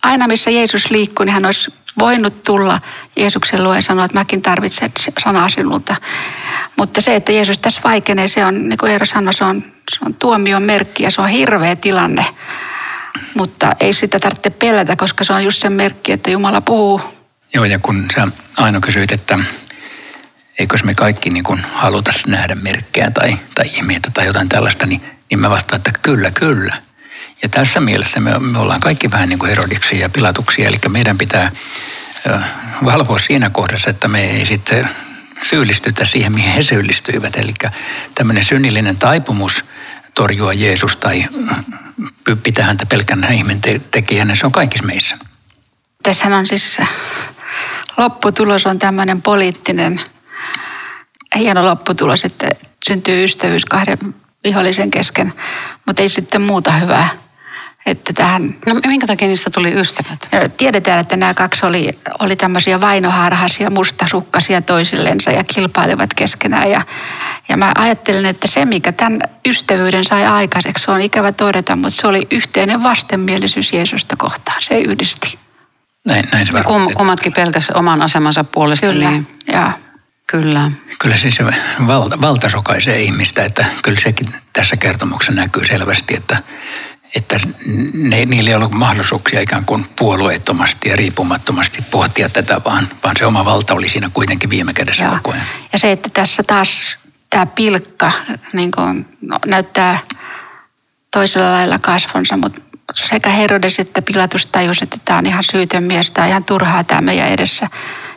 aina 0.02 0.26
missä 0.26 0.50
Jeesus 0.50 0.90
liikkui, 0.90 1.26
niin 1.26 1.34
hän 1.34 1.44
olisi 1.44 1.74
voinut 1.98 2.42
tulla 2.42 2.78
Jeesuksen 3.16 3.64
luo 3.64 3.74
ja 3.74 3.82
sanoa, 3.82 4.04
että 4.04 4.18
mäkin 4.18 4.42
tarvitsen 4.42 4.92
sanaa 5.18 5.48
sinulta. 5.48 5.96
Mutta 6.76 7.00
se, 7.00 7.14
että 7.14 7.32
Jeesus 7.32 7.58
tässä 7.58 7.80
vaikenee, 7.84 8.28
se 8.28 8.44
on, 8.44 8.68
niin 8.68 8.78
kuin 8.78 8.92
Eero 8.92 9.06
sanoi, 9.06 9.34
se 9.34 9.44
on, 9.44 9.64
se 9.92 9.98
on 10.06 10.14
tuomion 10.14 10.62
merkki 10.62 11.02
ja 11.02 11.10
se 11.10 11.20
on 11.20 11.28
hirveä 11.28 11.76
tilanne. 11.76 12.26
Mutta 13.34 13.72
ei 13.80 13.92
sitä 13.92 14.18
tarvitse 14.18 14.50
pelätä, 14.50 14.96
koska 14.96 15.24
se 15.24 15.32
on 15.32 15.44
just 15.44 15.58
se 15.58 15.70
merkki, 15.70 16.12
että 16.12 16.30
Jumala 16.30 16.60
puhuu. 16.60 17.00
Joo, 17.54 17.64
ja 17.64 17.78
kun 17.78 18.06
sä 18.14 18.28
aina 18.56 18.80
kysyit, 18.80 19.12
että 19.12 19.38
eikös 20.58 20.84
me 20.84 20.94
kaikki 20.94 21.30
niin 21.30 21.44
kuin 21.44 21.64
haluta 21.72 22.12
nähdä 22.26 22.54
merkkejä 22.54 23.10
tai, 23.10 23.38
tai 23.54 23.66
ihmeitä 23.66 24.10
tai 24.14 24.26
jotain 24.26 24.48
tällaista, 24.48 24.86
niin, 24.86 25.02
niin 25.30 25.38
mä 25.38 25.50
vastaan, 25.50 25.76
että 25.76 25.90
kyllä, 26.02 26.30
kyllä– 26.30 26.76
ja 27.42 27.48
tässä 27.48 27.80
mielessä 27.80 28.20
me, 28.20 28.38
me 28.38 28.58
ollaan 28.58 28.80
kaikki 28.80 29.10
vähän 29.10 29.28
niin 29.28 29.38
kuin 29.38 29.48
Herodiksi 29.48 29.98
ja 29.98 30.08
pilatuksia, 30.08 30.68
eli 30.68 30.76
meidän 30.88 31.18
pitää 31.18 31.50
valvoa 32.84 33.18
siinä 33.18 33.50
kohdassa, 33.50 33.90
että 33.90 34.08
me 34.08 34.24
ei 34.24 34.46
sitten 34.46 34.88
syyllistytä 35.42 36.06
siihen, 36.06 36.32
mihin 36.32 36.52
he 36.52 36.62
syyllistyivät. 36.62 37.36
Eli 37.36 37.54
tämmöinen 38.14 38.44
synnillinen 38.44 38.98
taipumus 38.98 39.64
torjua 40.14 40.52
Jeesus 40.52 40.96
tai 40.96 41.24
pitää 42.42 42.66
häntä 42.66 42.86
pelkänä 42.86 43.28
ihminen 43.28 43.60
tekijänä, 43.90 44.34
se 44.34 44.46
on 44.46 44.52
kaikissa 44.52 44.86
meissä. 44.86 45.18
Tässä 46.02 46.26
on 46.26 46.46
siis 46.46 46.78
lopputulos 47.96 48.66
on 48.66 48.78
tämmöinen 48.78 49.22
poliittinen, 49.22 50.00
hieno 51.36 51.66
lopputulos, 51.66 52.24
että 52.24 52.48
syntyy 52.86 53.24
ystävyys 53.24 53.64
kahden 53.64 54.14
vihollisen 54.44 54.90
kesken, 54.90 55.32
mutta 55.86 56.02
ei 56.02 56.08
sitten 56.08 56.42
muuta 56.42 56.72
hyvää 56.72 57.08
että 57.86 58.12
tähän... 58.12 58.54
No 58.66 58.74
minkä 58.86 59.06
takia 59.06 59.28
niistä 59.28 59.50
tuli 59.50 59.72
ystävät? 59.80 60.28
Tiedetään, 60.56 61.00
että 61.00 61.16
nämä 61.16 61.34
kaksi 61.34 61.66
oli, 61.66 61.90
oli 62.18 62.36
tämmöisiä 62.36 62.80
vainoharhaisia, 62.80 63.70
mustasukkasia 63.70 64.62
toisillensa 64.62 65.30
ja 65.30 65.44
kilpailevat 65.44 66.14
keskenään. 66.14 66.70
Ja, 66.70 66.82
ja 67.48 67.56
mä 67.56 67.72
ajattelen, 67.78 68.26
että 68.26 68.48
se 68.48 68.64
mikä 68.64 68.92
tämän 68.92 69.20
ystävyyden 69.48 70.04
sai 70.04 70.26
aikaiseksi, 70.26 70.84
se 70.84 70.90
on 70.90 71.00
ikävä 71.00 71.32
todeta, 71.32 71.76
mutta 71.76 72.00
se 72.00 72.06
oli 72.06 72.26
yhteinen 72.30 72.82
vastenmielisyys 72.82 73.72
Jeesusta 73.72 74.16
kohtaan. 74.16 74.62
Se 74.62 74.78
yhdisti. 74.78 75.38
Näin, 76.06 76.28
näin 76.32 76.46
se 76.46 76.62
kum, 76.64 76.94
kummatkin 76.94 77.32
pelkäs 77.32 77.70
oman 77.70 78.02
asemansa 78.02 78.44
puolesta. 78.44 78.86
Kyllä, 78.86 79.10
niin... 79.10 79.38
ja. 79.52 79.72
Kyllä. 80.26 80.70
Kyllä 80.98 81.16
siis 81.16 81.34
se 81.34 81.44
valta, 81.86 82.20
valtasokaisee 82.20 83.02
ihmistä, 83.02 83.44
että 83.44 83.64
kyllä 83.82 84.00
sekin 84.00 84.34
tässä 84.52 84.76
kertomuksessa 84.76 85.32
näkyy 85.32 85.64
selvästi, 85.64 86.16
että 86.16 86.36
että 87.16 87.40
ne, 87.94 88.24
niillä 88.24 88.50
ei 88.50 88.56
ollut 88.56 88.72
mahdollisuuksia 88.72 89.40
ikään 89.40 89.64
kuin 89.64 89.86
puolueettomasti 89.98 90.88
ja 90.88 90.96
riippumattomasti 90.96 91.84
pohtia 91.90 92.28
tätä, 92.28 92.60
vaan, 92.64 92.88
vaan 93.04 93.16
se 93.16 93.26
oma 93.26 93.44
valta 93.44 93.74
oli 93.74 93.88
siinä 93.88 94.10
kuitenkin 94.14 94.50
viime 94.50 94.72
kädessä 94.72 95.04
Joo. 95.04 95.14
koko 95.16 95.30
ajan. 95.30 95.46
Ja 95.72 95.78
se, 95.78 95.92
että 95.92 96.10
tässä 96.12 96.42
taas 96.42 96.96
tämä 97.30 97.46
pilkka 97.46 98.12
niin 98.52 98.70
kuin, 98.70 99.18
no, 99.20 99.38
näyttää 99.46 99.98
toisella 101.10 101.52
lailla 101.52 101.78
kasvonsa, 101.78 102.36
mutta 102.36 102.60
sekä 102.94 103.30
Herodes 103.30 103.78
että 103.78 104.02
Pilatus 104.02 104.46
tajus, 104.46 104.82
että 104.82 104.96
tämä 105.04 105.18
on 105.18 105.26
ihan 105.26 105.44
syytön 105.44 105.84
mies, 105.84 106.12
tämä 106.12 106.24
on 106.24 106.30
ihan 106.30 106.44
turhaa 106.44 106.84
tämä 106.84 107.00
meidän 107.00 107.28
edessä. 107.28 107.68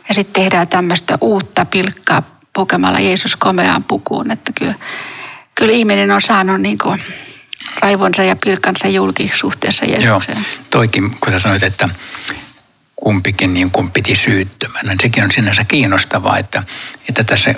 Ja 0.08 0.14
sitten 0.14 0.42
tehdään 0.42 0.68
tämmöistä 0.68 1.18
uutta 1.20 1.64
pilkkaa 1.64 2.22
pukemalla 2.52 3.00
Jeesus 3.00 3.36
komeaan 3.36 3.84
pukuun, 3.84 4.30
että 4.30 4.52
kyllä, 4.58 4.74
kyllä 5.54 5.72
ihminen 5.72 6.10
on 6.10 6.20
saanut 6.20 6.60
niin 6.60 6.78
kuin, 6.78 7.02
raivonsa 7.80 8.22
ja 8.22 8.36
pilkansa 8.44 8.88
julki 8.88 9.28
suhteessa 9.34 9.84
Jeesukseen. 9.84 10.38
Joo, 10.38 10.46
toikin, 10.70 11.10
kun 11.20 11.32
sä 11.32 11.38
sanoit, 11.38 11.62
että 11.62 11.88
kumpikin 12.96 13.54
niin 13.54 13.70
kuin 13.70 13.90
piti 13.90 14.16
syyttömänä. 14.16 14.94
Sekin 15.02 15.24
on 15.24 15.30
sinänsä 15.30 15.64
kiinnostavaa, 15.64 16.38
että, 16.38 16.62
että 17.08 17.24
tässä 17.24 17.54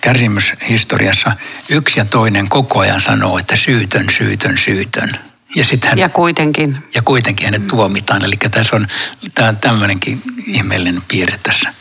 kärsimyshistoriassa 0.00 1.32
yksi 1.68 2.00
ja 2.00 2.04
toinen 2.04 2.48
koko 2.48 2.78
ajan 2.78 3.00
sanoo, 3.00 3.38
että 3.38 3.56
syytön, 3.56 4.06
syytön, 4.18 4.58
syytön. 4.58 5.10
Ja, 5.54 5.64
sit 5.64 5.84
hän, 5.84 5.98
ja 5.98 6.08
kuitenkin. 6.08 6.78
Ja 6.94 7.02
kuitenkin 7.02 7.46
hänet 7.46 7.68
tuomitaan. 7.68 8.24
Eli 8.24 8.36
tässä 8.50 8.76
on 8.76 8.86
tämä 9.34 9.52
tämmöinenkin 9.52 10.22
ihmeellinen 10.46 11.02
piirre 11.08 11.38
tässä. 11.42 11.74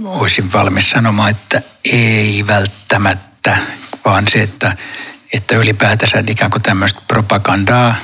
olisin 0.03 0.53
valmis 0.53 0.89
sanomaan, 0.89 1.31
että 1.31 1.61
ei 1.85 2.43
välttämättä, 2.47 3.57
vaan 4.09 4.25
se, 4.31 4.41
että, 4.41 4.77
että 5.33 5.55
ylipäätänsä 5.55 6.23
ikään 6.27 6.51
kuin 6.51 6.61
tämmöistä 6.61 7.01
propagandaa 7.07 7.95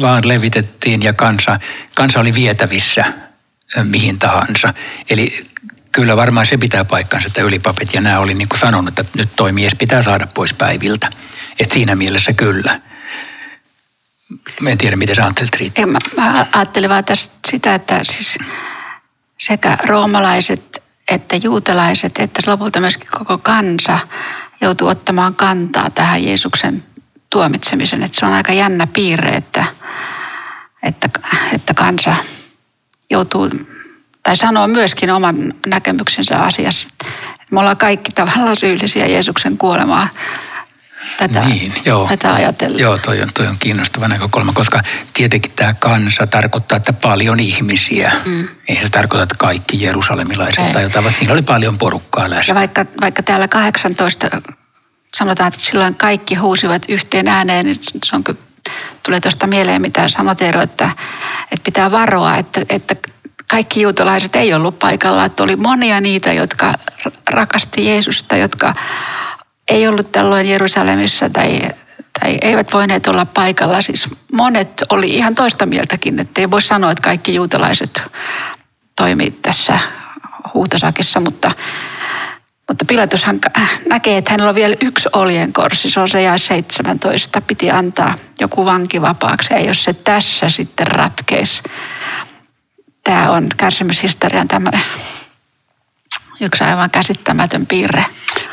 vaan 0.00 0.28
levitettiin 0.28 1.02
ja 1.02 1.12
kansa, 1.12 1.60
kansa 1.94 2.20
oli 2.20 2.34
vietävissä 2.34 3.04
mihin 3.84 4.18
tahansa. 4.18 4.74
Eli 5.10 5.46
kyllä 5.92 6.16
varmaan 6.16 6.46
se 6.46 6.56
pitää 6.56 6.84
paikkansa, 6.84 7.26
että 7.26 7.42
ylipapit 7.42 7.94
ja 7.94 8.00
nämä 8.00 8.18
oli 8.18 8.34
niin 8.34 8.48
kuin 8.48 8.60
sanonut, 8.60 8.98
että 8.98 9.18
nyt 9.18 9.36
toi 9.36 9.52
mies 9.52 9.74
pitää 9.74 10.02
saada 10.02 10.26
pois 10.34 10.54
päiviltä. 10.54 11.10
Et 11.58 11.70
siinä 11.70 11.94
mielessä 11.94 12.32
kyllä. 12.32 12.80
Mä 14.60 14.70
en 14.70 14.78
tiedä, 14.78 14.96
miten 14.96 15.16
sä 15.16 15.22
ajattelet 15.22 15.56
Riitta. 15.56 15.86
Mä, 15.86 15.98
mä 16.16 16.46
ajattelin 16.52 16.90
vaan 16.90 17.04
tästä 17.04 17.34
sitä, 17.50 17.74
että 17.74 18.04
siis 18.04 18.38
sekä 19.38 19.78
roomalaiset 19.86 20.82
että 21.08 21.36
juutalaiset, 21.36 22.18
että 22.18 22.42
lopulta 22.46 22.80
myöskin 22.80 23.08
koko 23.10 23.38
kansa 23.38 23.98
joutuu 24.62 24.88
ottamaan 24.88 25.34
kantaa 25.34 25.90
tähän 25.90 26.24
Jeesuksen 26.24 26.82
tuomitsemisen. 27.30 28.02
Että 28.02 28.20
se 28.20 28.26
on 28.26 28.32
aika 28.32 28.52
jännä 28.52 28.86
piirre, 28.86 29.30
että, 29.30 29.64
että, 30.82 31.08
että 31.52 31.74
kansa 31.74 32.14
joutuu, 33.10 33.50
tai 34.22 34.36
sanoo 34.36 34.66
myöskin 34.66 35.10
oman 35.10 35.54
näkemyksensä 35.66 36.42
asiassa. 36.42 36.88
Me 37.50 37.60
ollaan 37.60 37.76
kaikki 37.76 38.12
tavallaan 38.12 38.56
syyllisiä 38.56 39.06
Jeesuksen 39.06 39.58
kuolemaa 39.58 40.08
tätä, 41.16 41.40
niin, 41.40 41.72
joo, 41.84 42.08
tätä 42.08 42.34
ajatella. 42.34 42.78
Joo, 42.78 42.98
toi 42.98 43.22
on, 43.22 43.28
toi 43.34 43.46
on 43.46 43.56
kiinnostava 43.58 44.08
näkökulma, 44.08 44.52
koska 44.52 44.80
tietenkin 45.12 45.52
tämä 45.56 45.74
kansa 45.74 46.26
tarkoittaa, 46.26 46.76
että 46.76 46.92
paljon 46.92 47.40
ihmisiä. 47.40 48.12
Mm. 48.24 48.48
Ei 48.68 48.76
se 48.76 48.88
tarkoita, 48.88 49.22
että 49.22 49.34
kaikki 49.38 49.82
jerusalemilaiset 49.82 50.66
Ei. 50.66 50.72
tai 50.72 50.82
jotain, 50.82 51.04
vaan 51.04 51.14
siinä 51.14 51.32
oli 51.32 51.42
paljon 51.42 51.78
porukkaa 51.78 52.30
läsnä. 52.30 52.44
Ja 52.50 52.54
vaikka, 52.54 52.86
vaikka 53.00 53.22
täällä 53.22 53.48
18 53.48 54.30
sanotaan, 55.16 55.48
että 55.48 55.60
silloin 55.60 55.94
kaikki 55.94 56.34
huusivat 56.34 56.82
yhteen 56.88 57.28
ääneen, 57.28 57.66
niin 57.66 57.76
se 58.04 58.16
on, 58.16 58.24
tulee 59.02 59.20
tuosta 59.20 59.46
mieleen, 59.46 59.82
mitä 59.82 60.08
sanot 60.08 60.42
Eero, 60.42 60.60
että, 60.60 60.90
että 61.50 61.64
pitää 61.64 61.90
varoa, 61.90 62.36
että, 62.36 62.60
että 62.68 62.96
kaikki 63.50 63.82
juutalaiset 63.82 64.36
ei 64.36 64.54
ollut 64.54 64.78
paikalla, 64.78 65.24
että 65.24 65.42
oli 65.42 65.56
monia 65.56 66.00
niitä, 66.00 66.32
jotka 66.32 66.74
rakasti 67.30 67.86
Jeesusta, 67.86 68.36
jotka 68.36 68.74
ei 69.72 69.88
ollut 69.88 70.12
tällöin 70.12 70.50
Jerusalemissa 70.50 71.30
tai, 71.30 71.60
tai 72.20 72.38
eivät 72.42 72.72
voineet 72.72 73.06
olla 73.06 73.26
paikalla. 73.26 73.82
Siis 73.82 74.08
monet 74.32 74.82
oli 74.88 75.06
ihan 75.06 75.34
toista 75.34 75.66
mieltäkin, 75.66 76.20
että 76.20 76.40
ei 76.40 76.50
voi 76.50 76.62
sanoa, 76.62 76.90
että 76.90 77.02
kaikki 77.02 77.34
juutalaiset 77.34 78.02
toimi 78.96 79.30
tässä 79.30 79.78
huutosakissa, 80.54 81.20
mutta, 81.20 81.52
mutta 82.68 82.84
Pilatushan 82.84 83.40
näkee, 83.88 84.18
että 84.18 84.30
hänellä 84.30 84.48
on 84.48 84.54
vielä 84.54 84.76
yksi 84.80 85.08
oljenkorsi, 85.12 85.90
se 85.90 86.00
on 86.00 86.08
se 86.08 86.22
ja 86.22 86.38
17, 86.38 87.40
piti 87.40 87.70
antaa 87.70 88.14
joku 88.40 88.64
vanki 88.64 89.02
vapaaksi, 89.02 89.54
ja 89.54 89.60
jos 89.60 89.84
se 89.84 89.92
tässä 89.92 90.48
sitten 90.48 90.86
ratkeisi. 90.86 91.62
Tämä 93.04 93.30
on 93.30 93.48
kärsimyshistorian 93.56 94.48
tämmöinen 94.48 94.80
yksi 96.40 96.64
aivan 96.64 96.90
käsittämätön 96.90 97.66
piirre. 97.66 98.04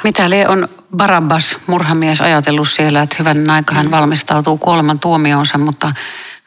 Mitä 0.03 0.29
Lee 0.29 0.47
on 0.47 0.69
Barabbas 0.97 1.57
murhamies 1.67 2.21
ajatellut 2.21 2.69
siellä, 2.69 3.01
että 3.01 3.15
hyvän 3.19 3.49
aika 3.49 3.75
hän 3.75 3.91
valmistautuu 3.91 4.57
kuoleman 4.57 4.99
tuomionsa, 4.99 5.57
mutta 5.57 5.93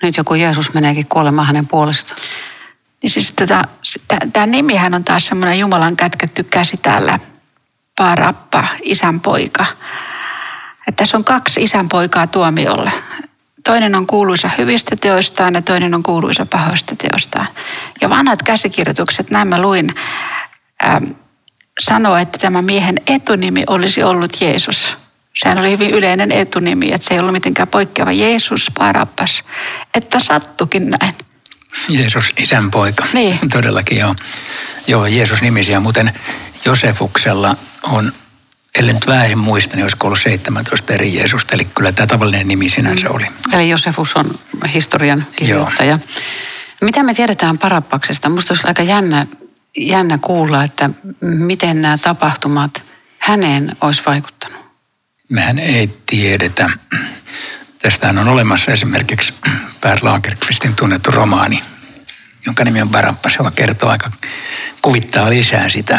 nyt 0.02 0.16
joku 0.16 0.34
Jeesus 0.34 0.74
meneekin 0.74 1.06
kuolemaan 1.06 1.46
hänen 1.46 1.66
puolestaan. 1.66 2.18
Niin 3.02 3.10
siis 3.10 3.32
tätä, 3.32 3.64
tämä 4.32 4.46
nimihän 4.46 4.94
on 4.94 5.04
taas 5.04 5.26
semmoinen 5.26 5.58
Jumalan 5.58 5.96
kätketty 5.96 6.42
käsi 6.42 6.76
täällä. 6.76 7.18
Barabba, 7.96 8.64
isän 8.82 9.20
poika. 9.20 9.66
Että 10.88 11.02
tässä 11.02 11.16
on 11.16 11.24
kaksi 11.24 11.62
isän 11.62 11.88
poikaa 11.88 12.26
tuomiolle. 12.26 12.92
Toinen 13.64 13.94
on 13.94 14.06
kuuluisa 14.06 14.50
hyvistä 14.58 14.96
teoistaan 15.00 15.54
ja 15.54 15.62
toinen 15.62 15.94
on 15.94 16.02
kuuluisa 16.02 16.46
pahoista 16.46 16.96
teoistaan. 16.96 17.48
Ja 18.00 18.10
vanhat 18.10 18.42
käsikirjoitukset, 18.42 19.30
nämä 19.30 19.60
luin, 19.60 19.94
ähm, 20.84 21.04
sanoa, 21.80 22.20
että 22.20 22.38
tämä 22.38 22.62
miehen 22.62 23.00
etunimi 23.06 23.64
olisi 23.66 24.02
ollut 24.02 24.40
Jeesus. 24.40 24.96
Sehän 25.34 25.58
oli 25.58 25.70
hyvin 25.70 25.90
yleinen 25.90 26.32
etunimi, 26.32 26.92
että 26.92 27.06
se 27.06 27.14
ei 27.14 27.20
ollut 27.20 27.32
mitenkään 27.32 27.68
poikkeava 27.68 28.12
Jeesus 28.12 28.70
Barabbas. 28.74 29.44
Että 29.94 30.20
sattukin 30.20 30.90
näin. 30.90 31.14
Jeesus 31.88 32.32
isän 32.38 32.70
poika. 32.70 33.06
Niin. 33.12 33.38
Todellakin 33.52 33.98
joo. 33.98 34.14
Joo, 34.86 35.06
Jeesus 35.06 35.42
nimisiä. 35.42 35.80
Muuten 35.80 36.12
Josefuksella 36.64 37.56
on, 37.82 38.12
ellei 38.78 38.94
nyt 38.94 39.06
väärin 39.06 39.38
muista, 39.38 39.76
niin 39.76 39.84
olisiko 39.84 40.06
ollut 40.06 40.20
17 40.20 40.92
eri 40.92 41.14
Jeesusta. 41.14 41.54
Eli 41.54 41.64
kyllä 41.64 41.92
tämä 41.92 42.06
tavallinen 42.06 42.48
nimi 42.48 42.68
sinänsä 42.68 43.08
mm. 43.08 43.14
oli. 43.14 43.26
Eli 43.52 43.70
Josefus 43.70 44.16
on 44.16 44.38
historian 44.74 45.26
kirjoittaja. 45.36 45.90
Joo. 45.90 45.98
Mitä 46.82 47.02
me 47.02 47.14
tiedetään 47.14 47.58
Parappaksesta? 47.58 48.28
Minusta 48.28 48.54
olisi 48.54 48.68
aika 48.68 48.82
jännä 48.82 49.26
jännä 49.76 50.18
kuulla, 50.18 50.64
että 50.64 50.90
miten 51.20 51.82
nämä 51.82 51.98
tapahtumat 51.98 52.82
häneen 53.18 53.76
olisi 53.80 54.02
vaikuttanut. 54.06 54.62
Mehän 55.28 55.58
ei 55.58 55.90
tiedetä. 56.06 56.70
Tästähän 57.78 58.18
on 58.18 58.28
olemassa 58.28 58.72
esimerkiksi 58.72 59.34
Per 59.80 59.98
Lagerqvistin 60.02 60.74
tunnettu 60.76 61.10
romaani, 61.10 61.62
jonka 62.46 62.64
nimi 62.64 62.82
on 62.82 62.88
Barabas, 62.88 63.36
joka 63.38 63.50
kertoo 63.50 63.88
aika, 63.90 64.10
kuvittaa 64.82 65.30
lisää 65.30 65.68
sitä. 65.68 65.98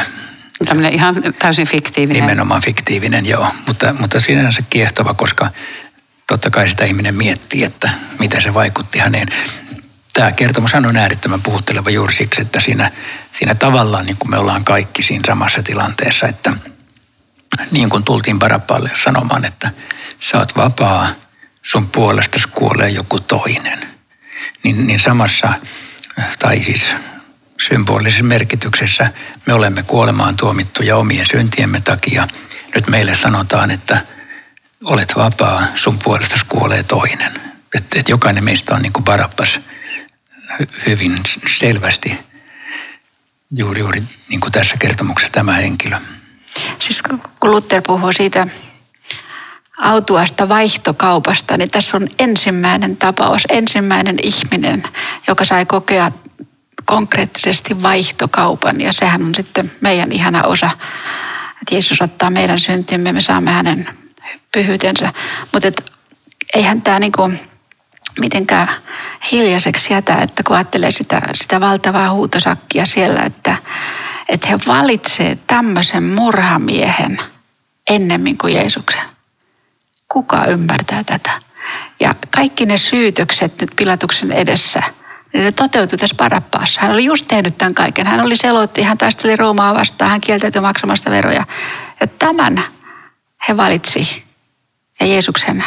Tämmöinen 0.65 0.93
ihan 0.93 1.15
täysin 1.39 1.67
fiktiivinen. 1.67 2.21
Nimenomaan 2.21 2.61
fiktiivinen, 2.61 3.25
joo. 3.25 3.47
Mutta, 3.67 3.95
mutta 3.99 4.19
sinänsä 4.19 4.61
kiehtova, 4.69 5.13
koska 5.13 5.51
totta 6.27 6.49
kai 6.49 6.69
sitä 6.69 6.85
ihminen 6.85 7.15
miettii, 7.15 7.63
että 7.63 7.89
mitä 8.19 8.41
se 8.41 8.53
vaikutti 8.53 8.99
häneen 8.99 9.27
tämä 10.13 10.31
kertomus 10.31 10.73
on 10.73 10.97
äärettömän 10.97 11.41
puhutteleva 11.41 11.89
juuri 11.89 12.13
siksi, 12.13 12.41
että 12.41 12.59
siinä, 12.59 12.91
siinä 13.31 13.55
tavallaan 13.55 14.05
niin 14.05 14.17
kuin 14.17 14.29
me 14.29 14.37
ollaan 14.37 14.63
kaikki 14.63 15.03
siinä 15.03 15.23
samassa 15.27 15.63
tilanteessa, 15.63 16.27
että 16.27 16.53
niin 17.71 17.89
kuin 17.89 18.03
tultiin 18.03 18.39
Parapalle 18.39 18.91
sanomaan, 19.03 19.45
että 19.45 19.71
sä 20.19 20.37
oot 20.37 20.55
vapaa, 20.55 21.07
sun 21.61 21.89
puolesta 21.89 22.39
kuolee 22.51 22.89
joku 22.89 23.19
toinen. 23.19 23.87
Niin, 24.63 24.87
niin 24.87 24.99
samassa, 24.99 25.53
tai 26.39 26.63
siis 26.63 26.95
symbolisessa 27.67 28.23
merkityksessä 28.23 29.11
me 29.45 29.53
olemme 29.53 29.83
kuolemaan 29.83 30.37
tuomittuja 30.37 30.97
omien 30.97 31.25
syntiemme 31.25 31.81
takia. 31.81 32.27
Nyt 32.75 32.87
meille 32.87 33.15
sanotaan, 33.15 33.71
että 33.71 34.01
olet 34.83 35.13
vapaa, 35.15 35.63
sun 35.75 35.99
puolesta 35.99 36.35
kuolee 36.49 36.83
toinen. 36.83 37.41
Että 37.75 37.99
et 37.99 38.09
jokainen 38.09 38.43
meistä 38.43 38.75
on 38.75 38.81
niin 38.81 38.93
kuin 38.93 39.03
Barabas– 39.03 39.59
hyvin 40.85 41.21
selvästi 41.59 42.19
juuri, 43.55 43.79
juuri 43.79 44.03
niin 44.29 44.39
kuin 44.39 44.51
tässä 44.51 44.75
kertomuksessa 44.79 45.31
tämä 45.31 45.53
henkilö. 45.53 45.97
Siis 46.79 47.01
kun 47.01 47.21
Luther 47.41 47.81
puhuu 47.87 48.13
siitä 48.13 48.47
autuasta 49.81 50.49
vaihtokaupasta, 50.49 51.57
niin 51.57 51.71
tässä 51.71 51.97
on 51.97 52.07
ensimmäinen 52.19 52.97
tapaus, 52.97 53.43
ensimmäinen 53.49 54.17
ihminen, 54.23 54.83
joka 55.27 55.45
sai 55.45 55.65
kokea 55.65 56.11
konkreettisesti 56.85 57.83
vaihtokaupan. 57.83 58.81
Ja 58.81 58.93
sehän 58.93 59.23
on 59.23 59.35
sitten 59.35 59.71
meidän 59.81 60.11
ihana 60.11 60.43
osa, 60.43 60.69
että 61.61 61.75
Jeesus 61.75 62.01
ottaa 62.01 62.29
meidän 62.29 62.59
syntimme, 62.59 63.11
me 63.11 63.21
saamme 63.21 63.51
hänen 63.51 63.89
pyhyytensä. 64.51 65.13
Mutta 65.53 65.67
eihän 66.53 66.81
tämä 66.81 66.99
niinku 66.99 67.31
mitenkään 68.19 68.67
hiljaiseksi 69.31 69.93
jätä, 69.93 70.15
että 70.15 70.43
kun 70.43 70.55
ajattelee 70.55 70.91
sitä, 70.91 71.21
sitä 71.33 71.59
valtavaa 71.59 72.11
huutosakkia 72.11 72.85
siellä, 72.85 73.21
että, 73.21 73.55
että 74.29 74.47
he 74.47 74.59
valitsee 74.67 75.37
tämmöisen 75.47 76.03
murhamiehen 76.03 77.19
ennemmin 77.89 78.37
kuin 78.37 78.53
Jeesuksen. 78.53 79.03
Kuka 80.11 80.45
ymmärtää 80.45 81.03
tätä? 81.03 81.31
Ja 81.99 82.15
kaikki 82.35 82.65
ne 82.65 82.77
syytökset 82.77 83.61
nyt 83.61 83.71
Pilatuksen 83.75 84.31
edessä, 84.31 84.83
niin 85.33 85.43
ne 85.43 85.51
toteutui 85.51 85.97
tässä 85.97 86.15
parappaassa. 86.15 86.81
Hän 86.81 86.91
oli 86.91 87.05
just 87.05 87.27
tehnyt 87.27 87.57
tämän 87.57 87.73
kaiken. 87.73 88.07
Hän 88.07 88.21
oli 88.21 88.37
selotti, 88.37 88.81
hän 88.81 88.97
taisteli 88.97 89.35
Roomaa 89.35 89.73
vastaan, 89.73 90.11
hän 90.11 90.21
kieltäytyi 90.21 90.61
maksamasta 90.61 91.11
veroja. 91.11 91.45
Ja 91.99 92.07
tämän 92.07 92.63
he 93.47 93.57
valitsi 93.57 94.23
ja 94.99 95.05
Jeesuksen 95.05 95.63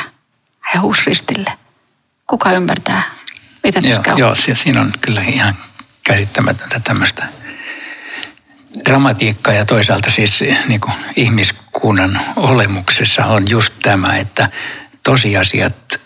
he 0.74 0.78
huusristille. 0.78 1.52
Kuka 2.26 2.52
ymmärtää, 2.52 3.02
mitä 3.62 3.82
tässä 3.82 4.02
käy? 4.02 4.14
Joo, 4.16 4.34
siinä 4.34 4.80
on 4.80 4.92
kyllä 5.00 5.20
ihan 5.20 5.56
käsittämätöntä 6.04 6.80
tämmöistä 6.80 7.26
dramatiikkaa 8.84 9.54
ja 9.54 9.64
toisaalta 9.64 10.10
siis 10.10 10.40
niin 10.68 10.80
kuin 10.80 10.94
ihmiskunnan 11.16 12.20
olemuksessa 12.36 13.24
on 13.24 13.50
just 13.50 13.74
tämä, 13.82 14.16
että 14.16 14.50
tosiasiat 15.02 16.00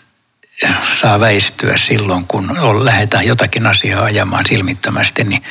saa 1.01 1.19
väistyä 1.19 1.77
silloin, 1.77 2.27
kun 2.27 2.59
on, 2.59 2.85
lähdetään 2.85 3.25
jotakin 3.25 3.67
asiaa 3.67 4.03
ajamaan 4.03 4.45
silmittömästi, 4.45 5.23
niin, 5.23 5.43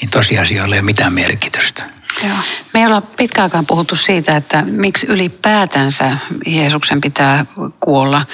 niin 0.00 0.10
tosiasioilla 0.10 0.74
ei 0.74 0.80
ole 0.80 0.86
mitään 0.86 1.12
merkitystä. 1.12 1.82
Joo. 2.22 2.36
Me 2.74 2.80
ei 2.80 2.86
olla 2.86 3.00
pitkäaikaan 3.00 3.66
puhuttu 3.66 3.96
siitä, 3.96 4.36
että 4.36 4.62
miksi 4.62 5.06
ylipäätänsä 5.06 6.16
Jeesuksen 6.46 7.00
pitää 7.00 7.46
kuolla 7.80 8.26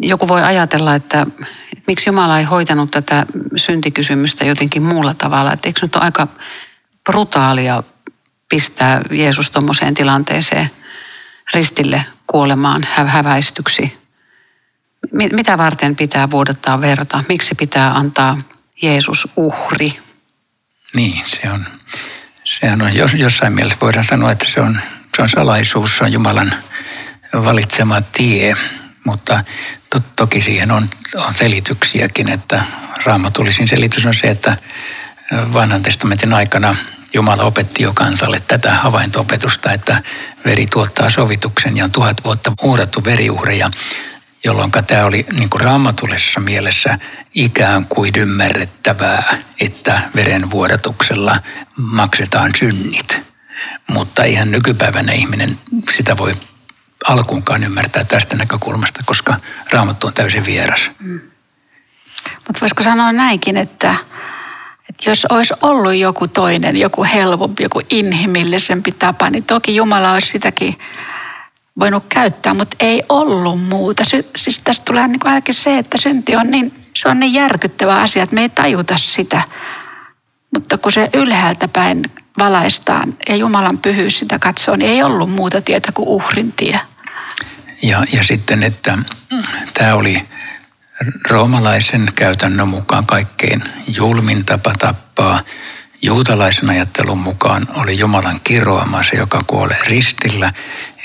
joku 0.00 0.28
voi 0.28 0.42
ajatella, 0.42 0.94
että 0.94 1.26
miksi 1.86 2.10
Jumala 2.10 2.38
ei 2.38 2.44
hoitanut 2.44 2.90
tätä 2.90 3.26
syntikysymystä 3.56 4.44
jotenkin 4.44 4.82
muulla 4.82 5.14
tavalla. 5.14 5.52
Että 5.52 5.68
eikö 5.68 5.80
nyt 5.82 5.96
ole 5.96 6.04
aika 6.04 6.28
brutaalia 7.04 7.82
pistää 8.48 9.00
Jeesus 9.10 9.50
tuommoiseen 9.50 9.94
tilanteeseen 9.94 10.70
ristille 11.54 12.04
kuolemaan 12.26 12.86
häväistyksi. 13.06 13.98
Mitä 15.12 15.58
varten 15.58 15.96
pitää 15.96 16.30
vuodattaa 16.30 16.80
verta? 16.80 17.24
Miksi 17.28 17.54
pitää 17.54 17.94
antaa 17.94 18.38
Jeesus 18.82 19.28
uhri? 19.36 19.98
Niin, 20.94 21.20
se 21.24 21.40
on, 21.52 21.64
sehän 22.44 22.82
on 22.82 22.94
jos, 22.94 23.14
jossain 23.14 23.52
mielessä 23.52 23.78
voidaan 23.80 24.04
sanoa, 24.04 24.32
että 24.32 24.46
se 24.48 24.60
on, 24.60 24.80
se 25.16 25.22
on 25.22 25.28
salaisuus, 25.28 25.96
se 25.96 26.04
on 26.04 26.12
Jumalan 26.12 26.54
valitsema 27.34 28.00
tie, 28.00 28.56
mutta 29.04 29.44
to, 29.90 30.00
toki 30.16 30.42
siihen 30.42 30.70
on, 30.70 30.88
on 31.14 31.34
selityksiäkin, 31.34 32.30
että 32.30 32.62
raamatullisin 33.04 33.68
selitys 33.68 34.06
on 34.06 34.14
se, 34.14 34.26
että 34.26 34.56
vanhan 35.52 35.82
testamentin 35.82 36.34
aikana 36.34 36.76
Jumala 37.14 37.42
opetti 37.42 37.82
jo 37.82 37.92
kansalle 37.94 38.42
tätä 38.48 38.74
havaintoopetusta, 38.74 39.72
että 39.72 40.02
veri 40.44 40.66
tuottaa 40.66 41.10
sovituksen 41.10 41.76
ja 41.76 41.84
on 41.84 41.92
tuhat 41.92 42.24
vuotta 42.24 42.52
uhrattu 42.62 43.04
veriuhreja, 43.04 43.70
jolloin 44.44 44.70
tämä 44.70 45.04
oli 45.04 45.26
niin 45.32 45.50
kuin 45.50 45.60
raamatullisessa 45.60 46.40
mielessä 46.40 46.98
ikään 47.34 47.86
kuin 47.86 48.12
ymmärrettävää, 48.16 49.38
että 49.60 50.00
verenvuodatuksella 50.14 51.38
maksetaan 51.76 52.50
synnit. 52.58 53.20
Mutta 53.86 54.24
ihan 54.24 54.50
nykypäivänä 54.50 55.12
ihminen 55.12 55.58
sitä 55.96 56.16
voi 56.16 56.36
alkuunkaan 57.08 57.64
ymmärtää 57.64 58.04
tästä 58.04 58.36
näkökulmasta, 58.36 59.00
koska 59.04 59.34
raamattu 59.70 60.06
on 60.06 60.12
täysin 60.12 60.44
vieras. 60.46 60.90
Mm. 61.00 61.20
Mutta 62.34 62.60
voisiko 62.60 62.82
sanoa 62.82 63.12
näinkin, 63.12 63.56
että, 63.56 63.94
että 64.88 65.10
jos 65.10 65.26
olisi 65.30 65.54
ollut 65.62 65.94
joku 65.94 66.28
toinen, 66.28 66.76
joku 66.76 67.04
helpompi, 67.04 67.62
joku 67.62 67.82
inhimillisempi 67.90 68.92
tapa, 68.92 69.30
niin 69.30 69.44
toki 69.44 69.76
Jumala 69.76 70.12
olisi 70.12 70.28
sitäkin 70.28 70.74
voinut 71.78 72.04
käyttää, 72.08 72.54
mutta 72.54 72.76
ei 72.80 73.02
ollut 73.08 73.62
muuta. 73.62 74.04
Sy- 74.04 74.30
siis 74.36 74.60
tästä 74.64 74.84
tulee 74.84 75.08
niin 75.08 75.26
ainakin 75.26 75.54
se, 75.54 75.78
että 75.78 75.98
synti 75.98 76.36
on 76.36 76.50
niin, 76.50 76.84
se 76.96 77.08
on 77.08 77.20
niin 77.20 77.34
järkyttävä 77.34 78.00
asia, 78.00 78.22
että 78.22 78.34
me 78.34 78.42
ei 78.42 78.48
tajuta 78.48 78.98
sitä. 78.98 79.42
Mutta 80.54 80.78
kun 80.78 80.92
se 80.92 81.10
ylhäältä 81.14 81.68
päin 81.68 82.02
valaistaan 82.38 83.16
ja 83.28 83.36
Jumalan 83.36 83.78
pyhyys 83.78 84.18
sitä 84.18 84.38
katsoo, 84.38 84.76
niin 84.76 84.90
ei 84.90 85.02
ollut 85.02 85.30
muuta 85.30 85.60
tietä 85.60 85.92
kuin 85.92 86.08
uhrin 86.08 86.52
tie. 86.52 86.80
Ja, 87.84 88.04
ja 88.12 88.24
sitten, 88.24 88.62
että 88.62 88.98
tämä 89.74 89.94
oli 89.94 90.22
roomalaisen 91.30 92.12
käytännön 92.14 92.68
mukaan 92.68 93.06
kaikkein 93.06 93.64
julmin 93.86 94.44
tapa 94.44 94.72
tappaa. 94.78 95.40
Juutalaisen 96.02 96.70
ajattelun 96.70 97.18
mukaan 97.18 97.68
oli 97.74 97.98
Jumalan 97.98 98.40
kiroama 98.44 99.02
se, 99.02 99.16
joka 99.16 99.44
kuolee 99.46 99.78
ristillä. 99.86 100.52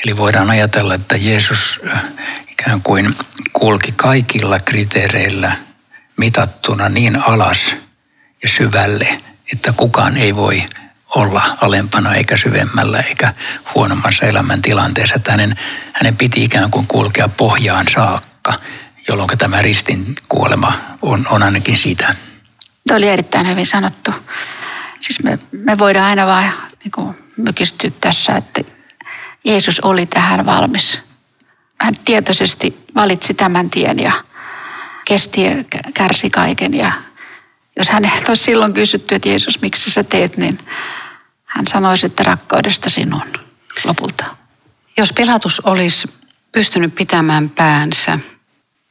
Eli 0.05 0.17
voidaan 0.17 0.49
ajatella, 0.49 0.93
että 0.93 1.15
Jeesus 1.17 1.79
äh, 1.93 2.03
ikään 2.51 2.81
kuin 2.81 3.15
kulki 3.53 3.91
kaikilla 3.95 4.59
kriteereillä 4.59 5.51
mitattuna 6.17 6.89
niin 6.89 7.23
alas 7.27 7.75
ja 8.43 8.49
syvälle, 8.49 9.17
että 9.53 9.73
kukaan 9.73 10.17
ei 10.17 10.35
voi 10.35 10.63
olla 11.15 11.41
alempana 11.61 12.15
eikä 12.15 12.37
syvemmällä 12.37 12.99
eikä 12.99 13.33
huonommassa 13.75 14.25
elämäntilanteessa. 14.25 15.15
Että 15.15 15.31
hänen, 15.31 15.59
hänen 15.93 16.17
piti 16.17 16.43
ikään 16.43 16.71
kuin 16.71 16.87
kulkea 16.87 17.29
pohjaan 17.29 17.85
saakka, 17.93 18.53
jolloin 19.07 19.37
tämä 19.37 19.61
ristin 19.61 20.15
kuolema 20.29 20.73
on, 21.01 21.25
on 21.29 21.43
ainakin 21.43 21.77
sitä. 21.77 22.15
Tuo 22.87 22.97
oli 22.97 23.09
erittäin 23.09 23.47
hyvin 23.47 23.65
sanottu. 23.65 24.11
Siis 24.99 25.23
me, 25.23 25.39
me 25.51 25.77
voidaan 25.77 26.05
aina 26.05 26.25
vaan 26.25 26.53
niin 26.83 27.15
mykistyä 27.37 27.91
tässä, 28.01 28.35
että 28.35 28.61
Jeesus 29.43 29.79
oli 29.79 30.05
tähän 30.05 30.45
valmis. 30.45 31.01
Hän 31.81 31.93
tietoisesti 32.05 32.85
valitsi 32.95 33.33
tämän 33.33 33.69
tien 33.69 33.99
ja 33.99 34.11
kesti 35.05 35.43
ja 35.43 35.51
kärsi 35.93 36.29
kaiken. 36.29 36.73
Ja 36.73 36.91
jos 37.77 37.89
hän 37.89 38.03
olisi 38.27 38.43
silloin 38.43 38.73
kysytty, 38.73 39.15
että 39.15 39.29
Jeesus, 39.29 39.61
miksi 39.61 39.91
sä 39.91 40.03
teet, 40.03 40.37
niin 40.37 40.57
hän 41.49 41.67
sanoisi, 41.67 42.05
että 42.05 42.23
rakkaudesta 42.23 42.89
sinun 42.89 43.33
lopulta. 43.83 44.25
Jos 44.97 45.13
Pilatus 45.13 45.59
olisi 45.59 46.07
pystynyt 46.51 46.95
pitämään 46.95 47.49
päänsä, 47.49 48.19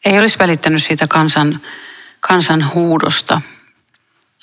ei 0.04 0.18
olisi 0.18 0.38
välittänyt 0.38 0.82
siitä 0.82 1.06
kansan, 1.06 1.60
kansan 2.20 2.74
huudosta, 2.74 3.40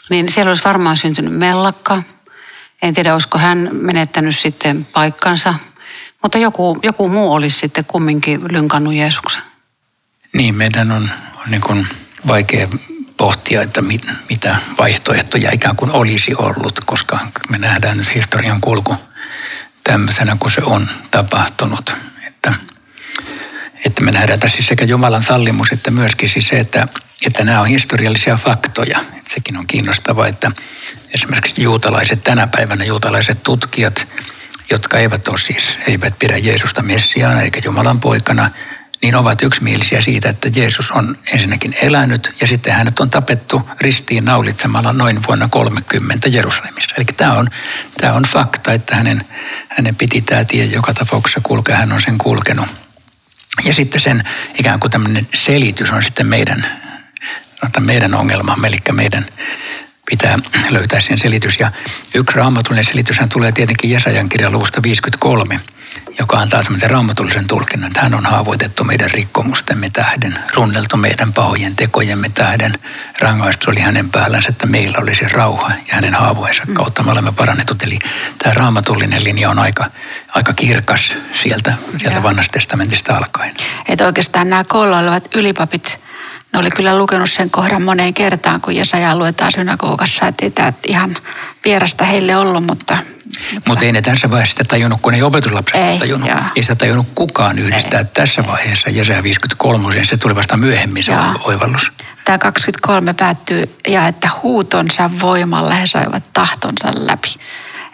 niin 0.09 0.31
siellä 0.31 0.49
olisi 0.49 0.63
varmaan 0.63 0.97
syntynyt 0.97 1.33
mellakka. 1.33 2.03
En 2.81 2.93
tiedä, 2.93 3.13
olisiko 3.13 3.37
hän 3.37 3.69
menettänyt 3.71 4.37
sitten 4.37 4.85
paikkansa, 4.85 5.55
mutta 6.23 6.37
joku, 6.37 6.79
joku 6.83 7.09
muu 7.09 7.33
olisi 7.33 7.59
sitten 7.59 7.85
kumminkin 7.85 8.41
lynkannut 8.51 8.93
Jeesuksen. 8.93 9.43
Niin, 10.33 10.55
meidän 10.55 10.91
on, 10.91 11.09
on 11.35 11.51
niin 11.51 11.61
kuin 11.61 11.87
vaikea 12.27 12.67
pohtia, 13.17 13.61
että 13.61 13.81
mit, 13.81 14.01
mitä 14.29 14.55
vaihtoehtoja 14.77 15.49
ikään 15.53 15.75
kuin 15.75 15.91
olisi 15.91 16.35
ollut, 16.37 16.79
koska 16.85 17.19
me 17.49 17.57
nähdään 17.57 17.97
nyt 17.97 18.15
historian 18.15 18.61
kulku 18.61 18.95
tämmöisenä 19.83 20.37
kuin 20.39 20.51
se 20.51 20.61
on 20.65 20.89
tapahtunut. 21.11 21.97
Että, 22.27 22.53
että 23.85 24.03
me 24.03 24.11
nähdään 24.11 24.39
tässä 24.39 24.55
siis 24.55 24.67
sekä 24.67 24.85
Jumalan 24.85 25.23
sallimus 25.23 25.71
että 25.71 25.91
myöskin 25.91 26.29
siis 26.29 26.47
se, 26.47 26.55
että, 26.55 26.87
että 27.25 27.43
nämä 27.43 27.61
on 27.61 27.67
historiallisia 27.67 28.35
faktoja. 28.35 28.99
Että 28.99 29.33
sekin 29.33 29.57
on 29.57 29.67
kiinnostavaa, 29.67 30.27
että 30.27 30.51
esimerkiksi 31.13 31.63
juutalaiset 31.63 32.23
tänä 32.23 32.47
päivänä, 32.47 32.85
juutalaiset 32.85 33.43
tutkijat, 33.43 34.07
jotka 34.69 34.97
eivät 34.97 35.27
ole 35.27 35.37
siis, 35.37 35.77
eivät 35.87 36.19
pidä 36.19 36.37
Jeesusta 36.37 36.81
Messiaana 36.81 37.41
eikä 37.41 37.61
Jumalan 37.63 37.99
poikana– 37.99 38.49
niin 39.01 39.15
ovat 39.15 39.41
yksimielisiä 39.41 40.01
siitä, 40.01 40.29
että 40.29 40.49
Jeesus 40.55 40.91
on 40.91 41.17
ensinnäkin 41.33 41.75
elänyt 41.81 42.35
ja 42.41 42.47
sitten 42.47 42.73
hänet 42.73 42.99
on 42.99 43.09
tapettu 43.09 43.69
ristiin 43.81 44.25
naulitsemalla 44.25 44.93
noin 44.93 45.19
vuonna 45.27 45.47
30 45.47 46.27
Jerusalemissa. 46.27 46.95
Eli 46.97 47.05
tämä 47.17 47.33
on, 47.33 47.47
tämä 48.01 48.13
on 48.13 48.23
fakta, 48.23 48.73
että 48.73 48.95
hänen, 48.95 49.25
hänen 49.69 49.95
piti 49.95 50.21
tämä 50.21 50.43
tie 50.43 50.65
joka 50.65 50.93
tapauksessa 50.93 51.41
kulkea, 51.43 51.75
hän 51.75 51.91
on 51.91 52.01
sen 52.01 52.17
kulkenut. 52.17 52.67
Ja 53.63 53.73
sitten 53.73 54.01
sen 54.01 54.23
ikään 54.59 54.79
kuin 54.79 54.91
tämmöinen 54.91 55.27
selitys 55.33 55.91
on 55.91 56.03
sitten 56.03 56.27
meidän, 56.27 56.65
meidän 57.79 58.13
ongelmamme, 58.13 58.67
eli 58.67 58.77
meidän 58.91 59.25
pitää 60.09 60.39
löytää 60.69 61.01
sen 61.01 61.17
selitys. 61.17 61.59
Ja 61.59 61.71
yksi 62.15 62.37
raamatullinen 62.37 62.85
selityshän 62.85 63.29
tulee 63.29 63.51
tietenkin 63.51 63.91
Jesajan 63.91 64.29
kirjan 64.29 64.51
luvusta 64.51 64.83
53, 64.83 65.59
joka 66.19 66.37
antaa 66.37 66.63
semmoisen 66.63 66.89
raamatullisen 66.89 67.47
tulkinnan, 67.47 67.87
että 67.87 68.01
hän 68.01 68.13
on 68.13 68.25
haavoitettu 68.25 68.83
meidän 68.83 69.09
rikkomustemme 69.09 69.89
tähden, 69.93 70.39
runneltu 70.53 70.97
meidän 70.97 71.33
pahojen 71.33 71.75
tekojemme 71.75 72.29
tähden. 72.29 72.73
Rangaistus 73.19 73.67
oli 73.67 73.79
hänen 73.79 74.09
päällänsä, 74.09 74.49
että 74.49 74.67
meillä 74.67 74.97
olisi 74.97 75.27
rauha 75.27 75.69
ja 75.69 75.95
hänen 75.95 76.13
haavoensa 76.13 76.63
mm. 76.65 76.73
kautta 76.73 77.03
me 77.03 77.11
olemme 77.11 77.31
parannetut. 77.31 77.83
Eli 77.83 77.99
tämä 78.37 78.53
raamatullinen 78.53 79.23
linja 79.23 79.49
on 79.49 79.59
aika, 79.59 79.85
aika 80.35 80.53
kirkas 80.53 81.13
sieltä, 81.33 81.73
sieltä 81.97 82.23
vanhasta 82.23 82.53
testamentista 82.53 83.17
alkaen. 83.17 83.55
Että 83.87 84.05
oikeastaan 84.05 84.49
nämä 84.49 84.63
kolloilevat 84.63 85.27
ylipapit, 85.35 86.04
ne 86.55 86.59
oli 86.59 86.69
kyllä 86.71 86.97
lukenut 86.97 87.29
sen 87.29 87.49
kohdan 87.49 87.81
moneen 87.81 88.13
kertaan, 88.13 88.61
kun 88.61 88.75
Jesaja 88.75 89.15
luetaan 89.15 89.51
synagogassa, 89.51 90.27
että 90.27 90.45
ei 90.45 90.51
tämä 90.51 90.73
ihan 90.87 91.17
vierasta 91.65 92.05
heille 92.05 92.37
ollut, 92.37 92.63
mutta 92.63 92.97
mutta, 93.67 93.85
ei 93.85 93.91
ne 93.91 94.01
tässä 94.01 94.31
vaiheessa 94.31 94.51
sitä 94.53 94.63
tajunnut, 94.63 95.01
kun 95.01 95.13
ei 95.13 95.21
opetuslapset 95.21 95.81
ei, 95.81 95.99
tajunnut. 95.99 96.29
Joo. 96.29 96.39
Ei 96.55 96.63
sitä 96.63 96.75
tajunnut 96.75 97.07
kukaan 97.15 97.59
yhdistää 97.59 97.99
ei. 97.99 98.05
tässä 98.13 98.43
vaiheessa. 98.47 98.89
Jesaja 98.89 99.23
53, 99.23 100.05
se 100.05 100.17
tuli 100.17 100.35
vasta 100.35 100.57
myöhemmin 100.57 101.03
se 101.03 101.11
joo. 101.11 101.23
oivallus. 101.43 101.91
Tämä 102.25 102.37
23 102.37 103.13
päättyy, 103.13 103.75
ja 103.87 104.07
että 104.07 104.29
huutonsa 104.43 105.09
voimalla 105.21 105.73
he 105.73 105.87
saivat 105.87 106.23
tahtonsa 106.33 106.93
läpi. 106.95 107.27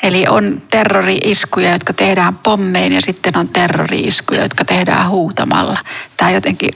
Eli 0.03 0.25
on 0.27 0.61
terrori-iskuja, 0.69 1.71
jotka 1.71 1.93
tehdään 1.93 2.35
pommein 2.35 2.93
ja 2.93 3.01
sitten 3.01 3.37
on 3.37 3.49
terrori-iskuja, 3.49 4.41
jotka 4.41 4.65
tehdään 4.65 5.09
huutamalla. 5.09 5.77
Tämä 6.17 6.31
jotenkin 6.31 6.69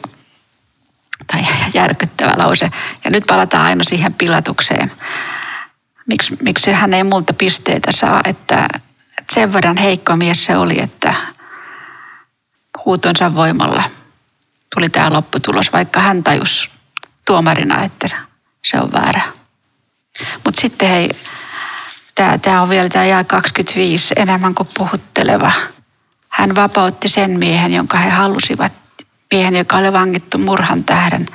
järkyttävä 1.75 2.33
lause. 2.37 2.69
Ja 3.03 3.11
nyt 3.11 3.23
palataan 3.27 3.65
aina 3.65 3.83
siihen 3.83 4.13
pilatukseen 4.13 4.91
miksi, 6.05 6.37
miksi 6.41 6.71
hän 6.71 6.93
ei 6.93 7.03
multa 7.03 7.33
pisteitä 7.33 7.91
saa, 7.91 8.21
että, 8.23 8.67
että 9.17 9.33
sen 9.33 9.53
verran 9.53 9.77
heikko 9.77 10.15
mies 10.15 10.45
se 10.45 10.57
oli, 10.57 10.81
että 10.81 11.13
huutonsa 12.85 13.35
voimalla 13.35 13.83
tuli 14.75 14.89
tämä 14.89 15.13
lopputulos, 15.13 15.73
vaikka 15.73 15.99
hän 15.99 16.23
tajus 16.23 16.69
tuomarina, 17.25 17.83
että 17.83 18.07
se 18.65 18.79
on 18.79 18.91
väärä. 18.91 19.21
Mutta 20.45 20.61
sitten 20.61 20.89
hei, 20.89 21.09
tämä 22.41 22.61
on 22.61 22.69
vielä 22.69 22.89
tämä 22.89 23.23
25 23.23 24.13
enemmän 24.17 24.55
kuin 24.55 24.69
puhutteleva. 24.77 25.51
Hän 26.29 26.55
vapautti 26.55 27.09
sen 27.09 27.39
miehen, 27.39 27.73
jonka 27.73 27.97
he 27.97 28.09
halusivat 28.09 28.73
miehen, 29.31 29.55
joka 29.55 29.77
oli 29.77 29.93
vangittu 29.93 30.37
murhan 30.37 30.83
tähden, 30.83 31.27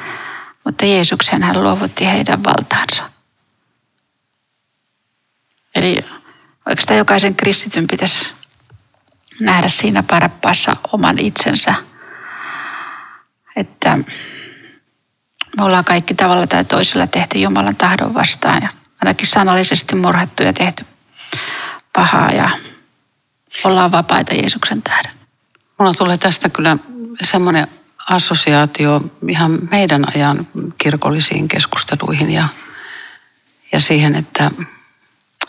mutta 0.65 0.87
Jeesuksen 0.87 1.43
hän 1.43 1.63
luovutti 1.63 2.07
heidän 2.07 2.45
valtaansa. 2.45 3.11
Eli 5.75 6.05
oikeastaan 6.67 6.99
jokaisen 6.99 7.35
kristityn 7.35 7.87
pitäisi 7.87 8.33
nähdä 9.41 9.69
siinä 9.69 10.03
parappaassa 10.03 10.77
oman 10.93 11.19
itsensä. 11.19 11.75
Että 13.57 13.99
me 15.57 15.65
ollaan 15.65 15.85
kaikki 15.85 16.15
tavalla 16.15 16.47
tai 16.47 16.65
toisella 16.65 17.07
tehty 17.07 17.39
Jumalan 17.39 17.77
tahdon 17.77 18.15
vastaan 18.15 18.63
ja 18.63 18.69
ainakin 19.01 19.27
sanallisesti 19.27 19.97
murhattu 19.97 20.43
ja 20.43 20.53
tehty 20.53 20.85
pahaa 21.93 22.31
ja 22.31 22.51
ollaan 23.65 23.93
vapaita 23.93 24.35
Jeesuksen 24.35 24.83
tähden. 24.83 25.13
Mulla 25.79 25.95
tulee 25.95 26.19
tästä 26.19 26.49
kyllä 26.49 26.77
semmoinen 27.23 27.69
assosiaatio 28.11 29.01
ihan 29.29 29.59
meidän 29.71 30.05
ajan 30.15 30.47
kirkollisiin 30.79 31.49
keskusteluihin 31.49 32.31
ja, 32.31 32.49
ja 33.73 33.81
siihen, 33.81 34.15
että, 34.15 34.51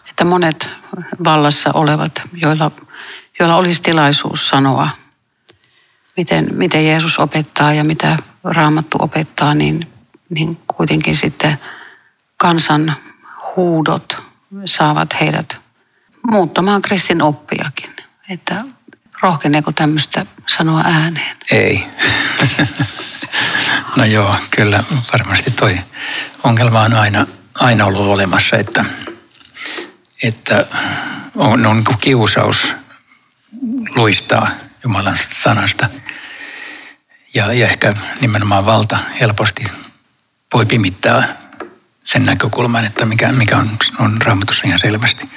että 0.10 0.26
monet 0.26 0.69
vallassa 1.24 1.71
olevat, 1.74 2.21
joilla, 2.34 2.71
joilla 3.39 3.56
olisi 3.56 3.82
tilaisuus 3.82 4.50
sanoa, 4.50 4.89
miten, 6.17 6.47
miten 6.52 6.86
Jeesus 6.86 7.19
opettaa 7.19 7.74
ja 7.74 7.84
mitä 7.84 8.17
Raamattu 8.43 8.97
opettaa, 9.02 9.54
niin, 9.54 9.88
niin 10.30 10.60
kuitenkin 10.67 11.15
sitten 11.15 11.58
kansan 12.38 12.93
huudot 13.56 14.21
saavat 14.65 15.21
heidät 15.21 15.58
muuttamaan 16.32 16.82
kristin 16.82 17.21
oppiakin. 17.21 17.89
Että 18.30 18.63
rohkeneeko 19.21 19.71
tämmöistä 19.71 20.25
sanoa 20.47 20.81
ääneen? 20.86 21.38
Ei. 21.51 21.86
no 23.95 24.05
joo, 24.05 24.36
kyllä 24.55 24.84
varmasti 25.13 25.51
toi 25.51 25.79
ongelma 26.43 26.81
on 26.81 26.93
aina, 26.93 27.25
aina 27.60 27.86
ollut 27.86 28.07
olemassa, 28.07 28.55
että, 28.55 28.86
että 30.23 30.65
on, 31.36 31.65
on 31.65 31.84
kiusaus 32.01 32.73
luistaa 33.95 34.47
Jumalan 34.84 35.19
sanasta. 35.43 35.89
Ja, 37.34 37.53
ja 37.53 37.67
ehkä 37.67 37.93
nimenomaan 38.21 38.65
valta 38.65 38.97
helposti 39.19 39.63
voi 40.53 40.65
pimittää 40.65 41.38
sen 42.03 42.25
näkökulman, 42.25 42.86
että 42.86 43.05
mikä, 43.05 43.31
mikä 43.31 43.57
on, 43.57 43.69
on 43.99 44.21
raamatussa 44.21 44.67
ihan 44.67 44.79
selvästi. 44.79 45.29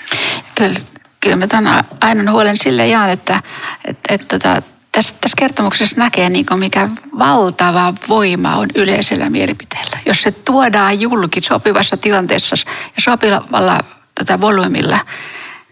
Kyllä, 0.54 0.80
kyllä 1.24 1.37
mä 1.37 1.46
tämän 1.46 1.84
aina 2.00 2.32
huolen 2.32 2.56
sille 2.56 2.87
jaan, 2.87 3.10
että 3.10 3.42
et, 3.84 3.98
et, 4.08 4.28
tota, 4.28 4.62
tässä, 4.92 5.14
tässä 5.20 5.37
kertomuksessa 5.38 5.96
näkee, 5.98 6.30
niin 6.30 6.46
kuin 6.46 6.60
mikä 6.60 6.88
valtava 7.18 7.94
voima 8.08 8.56
on 8.56 8.68
yleisellä 8.74 9.30
mielipiteellä. 9.30 9.98
Jos 10.06 10.22
se 10.22 10.32
tuodaan 10.32 11.00
julki 11.00 11.40
sopivassa 11.40 11.96
tilanteessa 11.96 12.56
ja 12.96 13.02
sopivalla 13.02 13.78
tota, 14.14 14.40
volyymilla, 14.40 14.98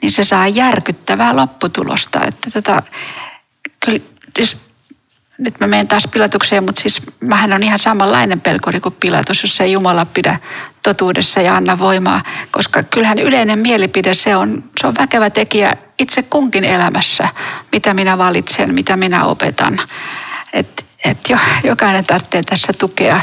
niin 0.03 0.11
se 0.13 0.25
saa 0.25 0.49
järkyttävää 0.49 1.37
lopputulosta. 1.37 2.21
Että 2.25 2.51
tota, 2.51 2.83
kyllä, 3.85 4.01
nyt 5.43 5.61
mä 5.61 5.67
menen 5.67 5.89
taas 5.89 6.09
pilatukseen, 6.11 6.65
mutta 6.65 6.81
siis 6.81 7.03
mähän 7.21 7.53
on 7.53 7.63
ihan 7.63 7.79
samanlainen 7.79 8.41
pelkuri 8.41 8.81
kuin 8.81 8.97
pilatus, 9.01 9.43
jos 9.43 9.61
ei 9.61 9.73
Jumala 9.73 10.05
pidä 10.05 10.39
totuudessa 10.83 11.41
ja 11.41 11.57
anna 11.57 11.79
voimaa. 11.79 12.23
Koska 12.51 12.83
kyllähän 12.83 13.19
yleinen 13.19 13.59
mielipide, 13.59 14.15
se 14.15 14.37
on, 14.37 14.65
se 14.81 14.87
on 14.87 14.95
väkevä 14.99 15.31
tekijä 15.31 15.77
itse 15.99 16.23
kunkin 16.23 16.65
elämässä, 16.65 17.29
mitä 17.73 17.95
minä 17.95 18.19
valitsen, 18.19 18.75
mitä 18.75 18.97
minä 18.97 19.25
opetan. 19.25 19.81
Et, 20.53 20.87
et 21.05 21.31
jo, 21.31 21.37
jokainen 21.65 22.05
tarvitsee 22.05 22.43
tässä 22.43 22.73
tukea 22.79 23.21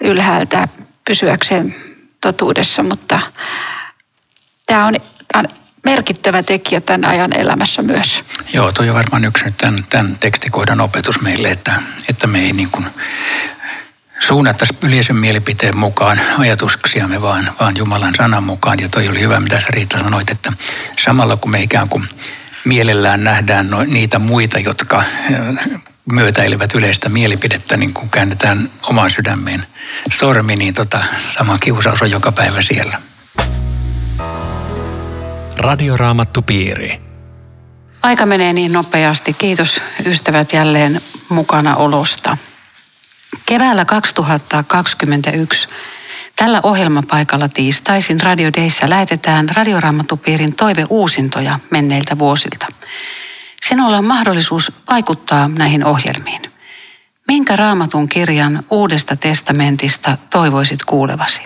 ylhäältä 0.00 0.68
pysyäkseen 1.04 1.74
totuudessa, 2.20 2.82
mutta 2.82 3.20
tämä 4.66 4.86
on, 4.86 4.94
on 5.34 5.48
merkittävä 5.84 6.42
tekijä 6.42 6.80
tämän 6.80 7.04
ajan 7.04 7.32
elämässä 7.32 7.82
myös. 7.82 8.24
Joo, 8.52 8.72
tuo 8.72 8.86
on 8.86 8.94
varmaan 8.94 9.24
yksi 9.24 9.44
nyt 9.44 9.56
tämän, 9.56 9.84
tämän 9.90 10.18
tekstikohdan 10.18 10.80
opetus 10.80 11.20
meille, 11.20 11.50
että, 11.50 11.82
että 12.08 12.26
me 12.26 12.38
ei 12.38 12.52
niin 12.52 12.70
kuin 12.70 12.86
suunnattaisi 14.20 14.76
yleisen 14.82 15.16
mielipiteen 15.16 15.76
mukaan 15.76 16.20
ajatuksiamme, 16.38 17.22
vaan, 17.22 17.52
vaan 17.60 17.76
Jumalan 17.76 18.14
sanan 18.14 18.44
mukaan. 18.44 18.78
Ja 18.80 18.88
toi 18.88 19.08
oli 19.08 19.20
hyvä, 19.20 19.40
mitä 19.40 19.60
sä 19.60 19.66
Riita 19.70 19.98
sanoit, 19.98 20.30
että 20.30 20.52
samalla 21.04 21.36
kun 21.36 21.50
me 21.50 21.62
ikään 21.62 21.88
kuin 21.88 22.08
mielellään 22.64 23.24
nähdään 23.24 23.70
no, 23.70 23.82
niitä 23.82 24.18
muita, 24.18 24.58
jotka 24.58 25.02
myötäilevät 26.12 26.74
yleistä 26.74 27.08
mielipidettä, 27.08 27.76
niin 27.76 27.94
kun 27.94 28.10
käännetään 28.10 28.70
omaan 28.82 29.10
sydämeen 29.10 29.66
sormi, 30.18 30.56
niin 30.56 30.74
tota, 30.74 31.04
sama 31.38 31.58
kiusaus 31.58 32.02
on 32.02 32.10
joka 32.10 32.32
päivä 32.32 32.62
siellä. 32.62 33.00
Radioraamattupiiri. 35.58 37.00
Aika 38.02 38.26
menee 38.26 38.52
niin 38.52 38.72
nopeasti. 38.72 39.32
Kiitos 39.32 39.82
ystävät 40.06 40.52
jälleen 40.52 41.00
mukana 41.28 41.76
olosta. 41.76 42.36
Keväällä 43.46 43.84
2021 43.84 45.68
tällä 46.36 46.60
ohjelmapaikalla 46.62 47.48
tiistaisin 47.48 48.20
Radio 48.20 48.50
Dayssä 48.56 48.90
lähetetään 48.90 49.48
Radioraamattupiirin 49.56 50.54
toiveuusintoja 50.54 51.60
menneiltä 51.70 52.18
vuosilta. 52.18 52.66
Sinulla 53.68 53.96
on 53.96 54.04
mahdollisuus 54.04 54.72
vaikuttaa 54.90 55.48
näihin 55.48 55.84
ohjelmiin. 55.84 56.42
Minkä 57.28 57.56
raamatun 57.56 58.08
kirjan 58.08 58.64
uudesta 58.70 59.16
testamentista 59.16 60.18
toivoisit 60.30 60.84
kuulevasi? 60.84 61.42